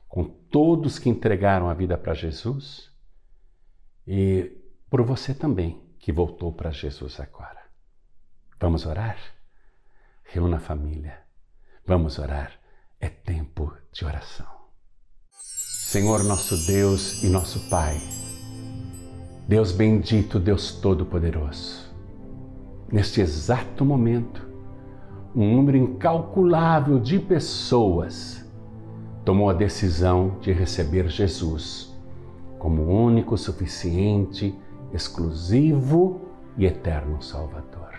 Com 0.06 0.24
todos 0.24 0.98
que 0.98 1.08
entregaram 1.08 1.70
a 1.70 1.74
vida 1.74 1.96
para 1.96 2.12
Jesus 2.12 2.90
e 4.06 4.52
por 4.90 5.02
você 5.02 5.32
também 5.32 5.83
que 6.04 6.12
voltou 6.12 6.52
para 6.52 6.70
Jesus 6.70 7.18
agora. 7.18 7.62
Vamos 8.60 8.84
orar? 8.84 9.16
Reúna 10.22 10.58
a 10.58 10.60
família. 10.60 11.18
Vamos 11.86 12.18
orar. 12.18 12.52
É 13.00 13.08
tempo 13.08 13.72
de 13.90 14.04
oração. 14.04 14.46
Senhor 15.30 16.22
nosso 16.22 16.58
Deus 16.66 17.22
e 17.22 17.28
nosso 17.30 17.70
Pai, 17.70 17.98
Deus 19.48 19.72
bendito, 19.72 20.38
Deus 20.38 20.72
Todo-Poderoso, 20.72 21.90
neste 22.92 23.22
exato 23.22 23.82
momento, 23.82 24.46
um 25.34 25.56
número 25.56 25.78
incalculável 25.78 26.98
de 26.98 27.18
pessoas 27.18 28.44
tomou 29.24 29.48
a 29.48 29.54
decisão 29.54 30.38
de 30.42 30.52
receber 30.52 31.08
Jesus 31.08 31.96
como 32.58 32.82
único, 32.82 33.38
suficiente, 33.38 34.54
exclusivo 34.94 36.20
e 36.56 36.64
eterno 36.64 37.20
Salvador. 37.20 37.92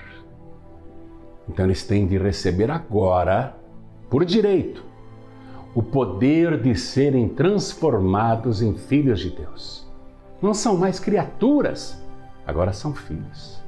Então 1.47 1.65
eles 1.65 1.83
têm 1.83 2.07
de 2.07 2.17
receber 2.17 2.71
agora, 2.71 3.55
por 4.09 4.23
direito, 4.23 4.83
o 5.75 5.83
poder 5.83 6.61
de 6.61 6.73
serem 6.75 7.27
transformados 7.27 8.61
em 8.61 8.73
filhos 8.75 9.19
de 9.19 9.29
Deus. 9.29 9.85
Não 10.41 10.53
são 10.53 10.77
mais 10.77 10.99
criaturas, 10.99 12.01
agora 12.47 12.71
são 12.71 12.95
filhos. 12.95 13.61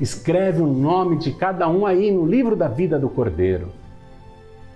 Escreve 0.00 0.60
o 0.60 0.66
nome 0.66 1.16
de 1.16 1.32
cada 1.32 1.68
um 1.68 1.86
aí 1.86 2.10
no 2.10 2.26
livro 2.26 2.56
da 2.56 2.66
vida 2.66 2.98
do 2.98 3.08
Cordeiro 3.08 3.68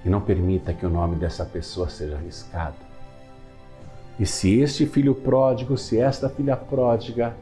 e 0.05 0.09
não 0.09 0.21
permita 0.21 0.73
que 0.73 0.87
o 0.87 0.91
nome 0.91 1.17
dessa 1.17 1.45
pessoa 1.45 1.89
seja 1.89 2.15
arriscado. 2.15 2.86
E 4.19 4.25
se 4.25 4.61
este 4.61 4.87
filho 4.87 5.15
pródigo, 5.15 5.77
se 5.77 5.99
esta 5.99 6.29
filha 6.29 6.57
pródiga 6.57 7.37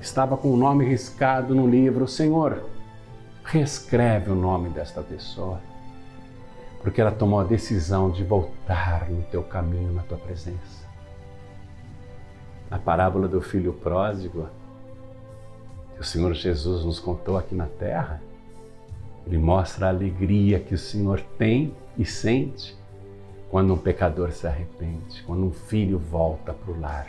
estava 0.00 0.36
com 0.36 0.52
o 0.52 0.56
nome 0.56 0.84
riscado 0.84 1.54
no 1.54 1.66
livro, 1.66 2.08
Senhor, 2.08 2.64
reescreve 3.44 4.30
o 4.30 4.34
nome 4.34 4.68
desta 4.70 5.02
pessoa 5.02 5.60
porque 6.86 7.00
ela 7.00 7.10
tomou 7.10 7.40
a 7.40 7.42
decisão 7.42 8.12
de 8.12 8.22
voltar 8.22 9.10
no 9.10 9.20
teu 9.24 9.42
caminho, 9.42 9.92
na 9.92 10.04
tua 10.04 10.18
presença. 10.18 10.86
Na 12.70 12.78
parábola 12.78 13.26
do 13.26 13.40
filho 13.40 13.72
pródigo, 13.72 14.48
que 15.96 16.00
o 16.00 16.04
Senhor 16.04 16.32
Jesus 16.32 16.84
nos 16.84 17.00
contou 17.00 17.36
aqui 17.36 17.56
na 17.56 17.66
terra, 17.66 18.22
ele 19.26 19.36
mostra 19.36 19.86
a 19.86 19.88
alegria 19.88 20.60
que 20.60 20.74
o 20.74 20.78
Senhor 20.78 21.20
tem 21.36 21.74
e 21.98 22.04
sente 22.04 22.78
quando 23.50 23.72
um 23.72 23.78
pecador 23.78 24.32
se 24.32 24.46
arrepende, 24.46 25.22
quando 25.24 25.44
um 25.44 25.52
filho 25.52 25.98
volta 25.98 26.52
para 26.52 26.72
o 26.72 26.80
lar. 26.80 27.08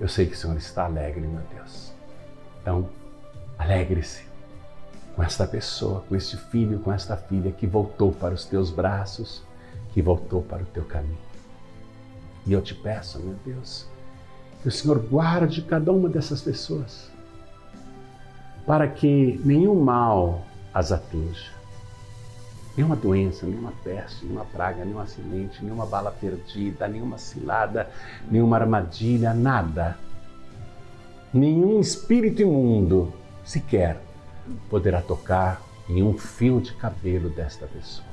Eu 0.00 0.08
sei 0.08 0.26
que 0.26 0.34
o 0.34 0.36
Senhor 0.36 0.56
está 0.56 0.84
alegre, 0.84 1.20
meu 1.20 1.42
Deus. 1.54 1.92
Então, 2.60 2.88
alegre-se 3.58 4.24
com 5.14 5.22
esta 5.22 5.46
pessoa, 5.46 6.02
com 6.08 6.16
este 6.16 6.36
filho, 6.36 6.78
com 6.80 6.92
esta 6.92 7.16
filha 7.16 7.52
que 7.52 7.66
voltou 7.66 8.12
para 8.12 8.34
os 8.34 8.44
teus 8.44 8.70
braços, 8.70 9.42
que 9.92 10.00
voltou 10.00 10.42
para 10.42 10.62
o 10.62 10.66
teu 10.66 10.84
caminho. 10.84 11.18
E 12.46 12.52
eu 12.52 12.62
te 12.62 12.74
peço, 12.74 13.20
meu 13.20 13.36
Deus, 13.44 13.86
que 14.62 14.68
o 14.68 14.72
Senhor 14.72 14.98
guarde 14.98 15.62
cada 15.62 15.92
uma 15.92 16.08
dessas 16.08 16.40
pessoas, 16.40 17.10
para 18.66 18.88
que 18.88 19.40
nenhum 19.44 19.80
mal 19.80 20.44
as 20.72 20.90
atinja, 20.90 21.52
nenhuma 22.76 22.96
doença, 22.96 23.46
nenhuma 23.46 23.72
peste, 23.84 24.24
nenhuma 24.24 24.44
praga, 24.46 24.84
nenhum 24.84 25.00
acidente, 25.00 25.62
nenhuma 25.62 25.86
bala 25.86 26.10
perdida, 26.10 26.88
nenhuma 26.88 27.18
cilada, 27.18 27.90
nenhuma 28.30 28.56
armadilha, 28.56 29.34
nada, 29.34 29.98
nenhum 31.32 31.80
espírito 31.80 32.42
imundo 32.42 33.12
sequer 33.44 34.00
poderá 34.70 35.02
tocar 35.02 35.60
em 35.88 36.02
um 36.02 36.16
fio 36.16 36.60
de 36.60 36.72
cabelo 36.74 37.28
desta 37.30 37.66
pessoa. 37.66 38.08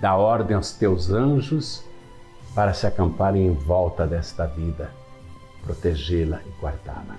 Dá 0.00 0.16
ordem 0.16 0.56
aos 0.56 0.72
teus 0.72 1.10
anjos 1.10 1.84
para 2.54 2.72
se 2.74 2.86
acamparem 2.86 3.46
em 3.46 3.52
volta 3.52 4.06
desta 4.06 4.46
vida, 4.46 4.90
protegê-la 5.64 6.40
e 6.44 6.60
guardá-la. 6.60 7.16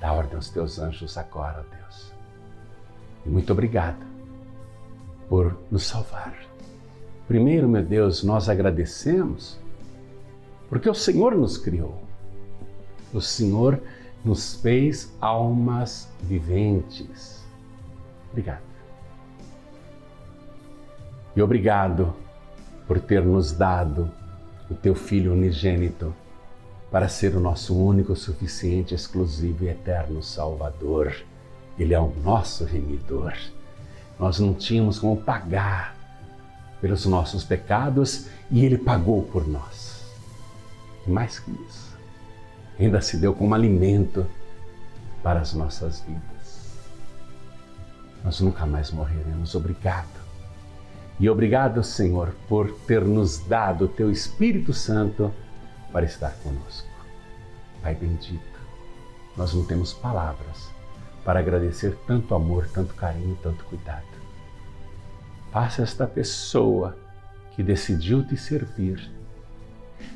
Dá 0.00 0.12
ordem 0.12 0.36
aos 0.36 0.50
teus 0.50 0.78
anjos 0.78 1.16
agora, 1.16 1.64
Deus. 1.70 2.12
E 3.24 3.28
muito 3.28 3.52
obrigado 3.52 4.11
por 5.32 5.56
nos 5.70 5.84
salvar. 5.84 6.34
Primeiro, 7.26 7.66
meu 7.66 7.82
Deus, 7.82 8.22
nós 8.22 8.50
agradecemos 8.50 9.58
porque 10.68 10.90
o 10.90 10.94
Senhor 10.94 11.34
nos 11.34 11.56
criou. 11.56 12.02
O 13.14 13.20
Senhor 13.22 13.80
nos 14.22 14.56
fez 14.56 15.10
almas 15.22 16.06
viventes. 16.20 17.42
Obrigado. 18.30 18.60
E 21.34 21.40
obrigado 21.40 22.12
por 22.86 23.00
ter 23.00 23.24
nos 23.24 23.52
dado 23.52 24.10
o 24.70 24.74
teu 24.74 24.94
Filho 24.94 25.32
unigênito 25.32 26.14
para 26.90 27.08
ser 27.08 27.34
o 27.34 27.40
nosso 27.40 27.74
único, 27.74 28.14
suficiente, 28.14 28.94
exclusivo 28.94 29.64
e 29.64 29.68
eterno 29.68 30.22
Salvador. 30.22 31.16
Ele 31.78 31.94
é 31.94 31.98
o 32.00 32.12
nosso 32.22 32.66
remidor. 32.66 33.32
Nós 34.22 34.38
não 34.38 34.54
tínhamos 34.54 35.00
como 35.00 35.16
pagar 35.16 35.96
pelos 36.80 37.04
nossos 37.06 37.42
pecados 37.42 38.28
e 38.52 38.64
ele 38.64 38.78
pagou 38.78 39.24
por 39.24 39.48
nós. 39.48 40.00
E 41.04 41.10
mais 41.10 41.40
que 41.40 41.50
isso, 41.50 41.98
ainda 42.78 43.00
se 43.00 43.16
deu 43.16 43.34
como 43.34 43.52
alimento 43.52 44.24
para 45.24 45.40
as 45.40 45.52
nossas 45.54 46.02
vidas. 46.02 46.70
Nós 48.22 48.40
nunca 48.40 48.64
mais 48.64 48.92
morreremos. 48.92 49.56
Obrigado. 49.56 50.22
E 51.18 51.28
obrigado, 51.28 51.82
Senhor, 51.82 52.32
por 52.48 52.70
ter 52.86 53.04
nos 53.04 53.40
dado 53.40 53.86
o 53.86 53.88
teu 53.88 54.08
Espírito 54.08 54.72
Santo 54.72 55.34
para 55.90 56.04
estar 56.04 56.30
conosco. 56.44 56.86
Pai 57.82 57.96
bendito, 57.96 58.60
nós 59.36 59.52
não 59.52 59.64
temos 59.64 59.92
palavras 59.92 60.70
para 61.24 61.40
agradecer 61.40 61.98
tanto 62.06 62.36
amor, 62.36 62.68
tanto 62.72 62.94
carinho, 62.94 63.36
tanto 63.42 63.64
cuidado. 63.64 64.11
Faça 65.52 65.82
esta 65.82 66.06
pessoa 66.06 66.96
que 67.54 67.62
decidiu 67.62 68.26
te 68.26 68.36
servir 68.36 69.22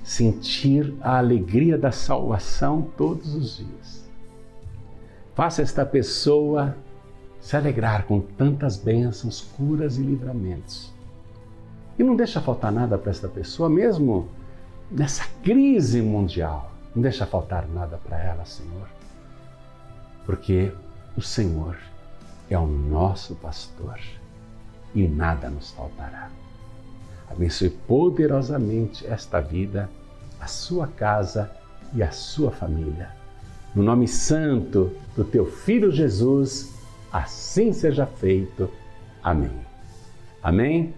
sentir 0.03 0.95
a 1.01 1.19
alegria 1.19 1.77
da 1.77 1.91
salvação 1.91 2.83
todos 2.97 3.35
os 3.35 3.57
dias. 3.57 4.09
Faça 5.35 5.63
esta 5.63 5.85
pessoa 5.85 6.77
se 7.41 7.57
alegrar 7.57 8.05
com 8.07 8.21
tantas 8.21 8.77
bênçãos, 8.77 9.41
curas 9.41 9.99
e 9.99 10.03
livramentos. 10.03 10.93
E 11.99 12.03
não 12.03 12.17
deixa 12.17 12.41
faltar 12.41 12.73
nada 12.73 12.97
para 12.97 13.11
esta 13.11 13.29
pessoa, 13.29 13.69
mesmo 13.69 14.29
nessa 14.91 15.25
crise 15.43 16.01
mundial. 16.01 16.73
Não 16.95 17.03
deixa 17.03 17.27
faltar 17.27 17.69
nada 17.69 17.99
para 17.99 18.19
ela, 18.19 18.45
Senhor. 18.45 18.89
Porque 20.25 20.73
o 21.17 21.23
Senhor 21.23 21.77
é 22.49 22.59
o 22.59 22.67
nosso 22.67 23.35
pastor 23.37 23.99
e 24.95 25.07
nada 25.07 25.49
nos 25.49 25.71
faltará. 25.73 26.31
Abençoe 27.29 27.71
poderosamente 27.71 29.07
esta 29.07 29.41
vida, 29.41 29.91
a 30.41 30.47
sua 30.47 30.87
casa 30.87 31.51
e 31.95 32.03
a 32.03 32.11
sua 32.11 32.51
família. 32.51 33.11
No 33.75 33.83
nome 33.83 34.09
santo 34.09 34.97
do 35.15 35.25
teu 35.25 35.45
Filho 35.45 35.91
Jesus, 35.91 36.75
assim 37.13 37.73
seja 37.73 38.07
feito. 38.07 38.71
Amém. 39.23 39.51
Amém? 40.43 40.95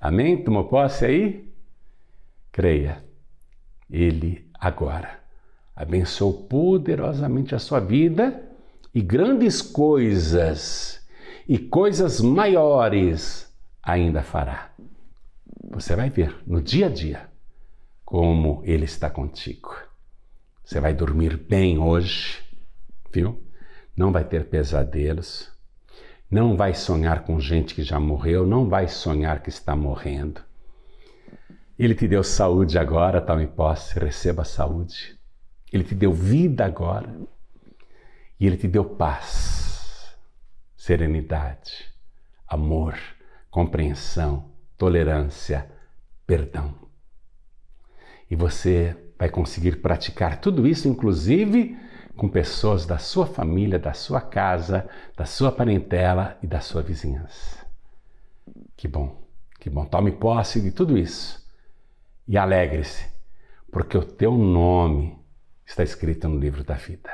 Amém? 0.00 0.44
Tomou 0.44 0.64
posse 0.64 1.04
aí? 1.04 1.52
Creia. 2.52 3.02
Ele 3.90 4.48
agora 4.54 5.18
abençoou 5.74 6.32
poderosamente 6.32 7.54
a 7.54 7.58
sua 7.58 7.80
vida 7.80 8.42
e 8.94 9.02
grandes 9.02 9.60
coisas 9.60 11.05
e 11.48 11.58
coisas 11.58 12.20
maiores 12.20 13.52
ainda 13.82 14.22
fará. 14.22 14.70
Você 15.70 15.94
vai 15.94 16.10
ver 16.10 16.36
no 16.46 16.60
dia 16.60 16.86
a 16.86 16.90
dia 16.90 17.28
como 18.04 18.62
Ele 18.64 18.84
está 18.84 19.10
contigo. 19.10 19.76
Você 20.64 20.80
vai 20.80 20.92
dormir 20.92 21.36
bem 21.36 21.78
hoje, 21.78 22.42
viu? 23.12 23.42
Não 23.96 24.12
vai 24.12 24.24
ter 24.24 24.46
pesadelos, 24.46 25.50
não 26.30 26.56
vai 26.56 26.74
sonhar 26.74 27.22
com 27.24 27.38
gente 27.38 27.74
que 27.74 27.82
já 27.82 28.00
morreu, 28.00 28.46
não 28.46 28.68
vai 28.68 28.88
sonhar 28.88 29.42
que 29.42 29.48
está 29.48 29.76
morrendo. 29.76 30.40
Ele 31.78 31.94
te 31.94 32.08
deu 32.08 32.24
saúde 32.24 32.78
agora, 32.78 33.20
tome 33.20 33.44
em 33.44 33.48
posse, 33.48 33.98
receba 33.98 34.42
a 34.42 34.44
saúde. 34.44 35.16
Ele 35.72 35.84
te 35.84 35.94
deu 35.94 36.12
vida 36.12 36.64
agora. 36.64 37.14
E 38.40 38.46
ele 38.46 38.56
te 38.56 38.66
deu 38.66 38.84
paz, 38.84 39.65
serenidade, 40.86 41.92
amor, 42.46 42.96
compreensão, 43.50 44.52
tolerância, 44.78 45.68
perdão. 46.24 46.76
E 48.30 48.36
você 48.36 48.96
vai 49.18 49.28
conseguir 49.28 49.82
praticar 49.82 50.40
tudo 50.40 50.64
isso, 50.64 50.86
inclusive 50.86 51.76
com 52.16 52.28
pessoas 52.28 52.86
da 52.86 52.98
sua 52.98 53.26
família, 53.26 53.80
da 53.80 53.92
sua 53.92 54.20
casa, 54.20 54.88
da 55.16 55.24
sua 55.24 55.50
parentela 55.50 56.38
e 56.40 56.46
da 56.46 56.60
sua 56.60 56.82
vizinhança. 56.82 57.66
Que 58.76 58.86
bom, 58.86 59.26
que 59.58 59.68
bom. 59.68 59.84
Tome 59.86 60.12
posse 60.12 60.60
de 60.60 60.70
tudo 60.70 60.96
isso 60.96 61.44
e 62.28 62.38
alegre-se, 62.38 63.06
porque 63.72 63.98
o 63.98 64.04
teu 64.04 64.36
nome 64.36 65.18
está 65.66 65.82
escrito 65.82 66.28
no 66.28 66.38
livro 66.38 66.62
da 66.62 66.74
vida. 66.74 67.10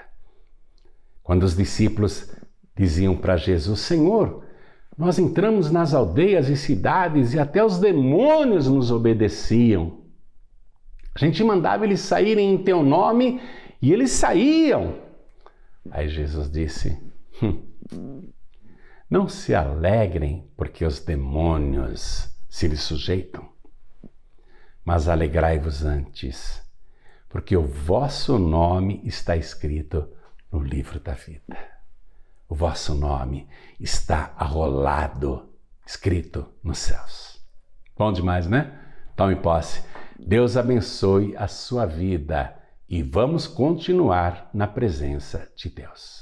Quando 1.22 1.44
os 1.44 1.56
discípulos 1.56 2.30
diziam 2.76 3.16
para 3.16 3.36
Jesus: 3.36 3.80
Senhor, 3.80 4.44
nós 4.96 5.18
entramos 5.18 5.70
nas 5.70 5.94
aldeias 5.94 6.48
e 6.48 6.56
cidades 6.56 7.32
e 7.34 7.38
até 7.38 7.64
os 7.64 7.78
demônios 7.78 8.68
nos 8.68 8.90
obedeciam. 8.90 10.02
A 11.14 11.18
gente 11.18 11.42
mandava 11.44 11.84
eles 11.84 12.00
saírem 12.00 12.54
em 12.54 12.58
teu 12.58 12.82
nome 12.82 13.40
e 13.80 13.92
eles 13.92 14.10
saíam. 14.10 14.94
Aí 15.90 16.08
Jesus 16.08 16.50
disse: 16.50 16.98
hum, 17.42 18.28
Não 19.08 19.28
se 19.28 19.54
alegrem 19.54 20.48
porque 20.56 20.84
os 20.84 21.00
demônios 21.00 22.30
se 22.48 22.68
lhes 22.68 22.82
sujeitam, 22.82 23.48
mas 24.84 25.08
alegrai-vos 25.08 25.84
antes, 25.84 26.62
porque 27.28 27.56
o 27.56 27.66
vosso 27.66 28.38
nome 28.38 29.00
está 29.04 29.36
escrito 29.36 30.06
no 30.50 30.60
livro 30.60 31.00
da 31.00 31.12
vida. 31.12 31.71
O 32.52 32.54
vosso 32.54 32.94
nome 32.94 33.48
está 33.80 34.34
arrolado, 34.36 35.48
escrito 35.86 36.46
nos 36.62 36.80
céus. 36.80 37.42
Bom 37.96 38.12
demais, 38.12 38.46
né? 38.46 38.78
Tome 39.16 39.36
posse. 39.36 39.82
Deus 40.18 40.58
abençoe 40.58 41.34
a 41.34 41.48
sua 41.48 41.86
vida 41.86 42.54
e 42.86 43.02
vamos 43.02 43.46
continuar 43.46 44.50
na 44.52 44.66
presença 44.66 45.50
de 45.56 45.70
Deus. 45.70 46.21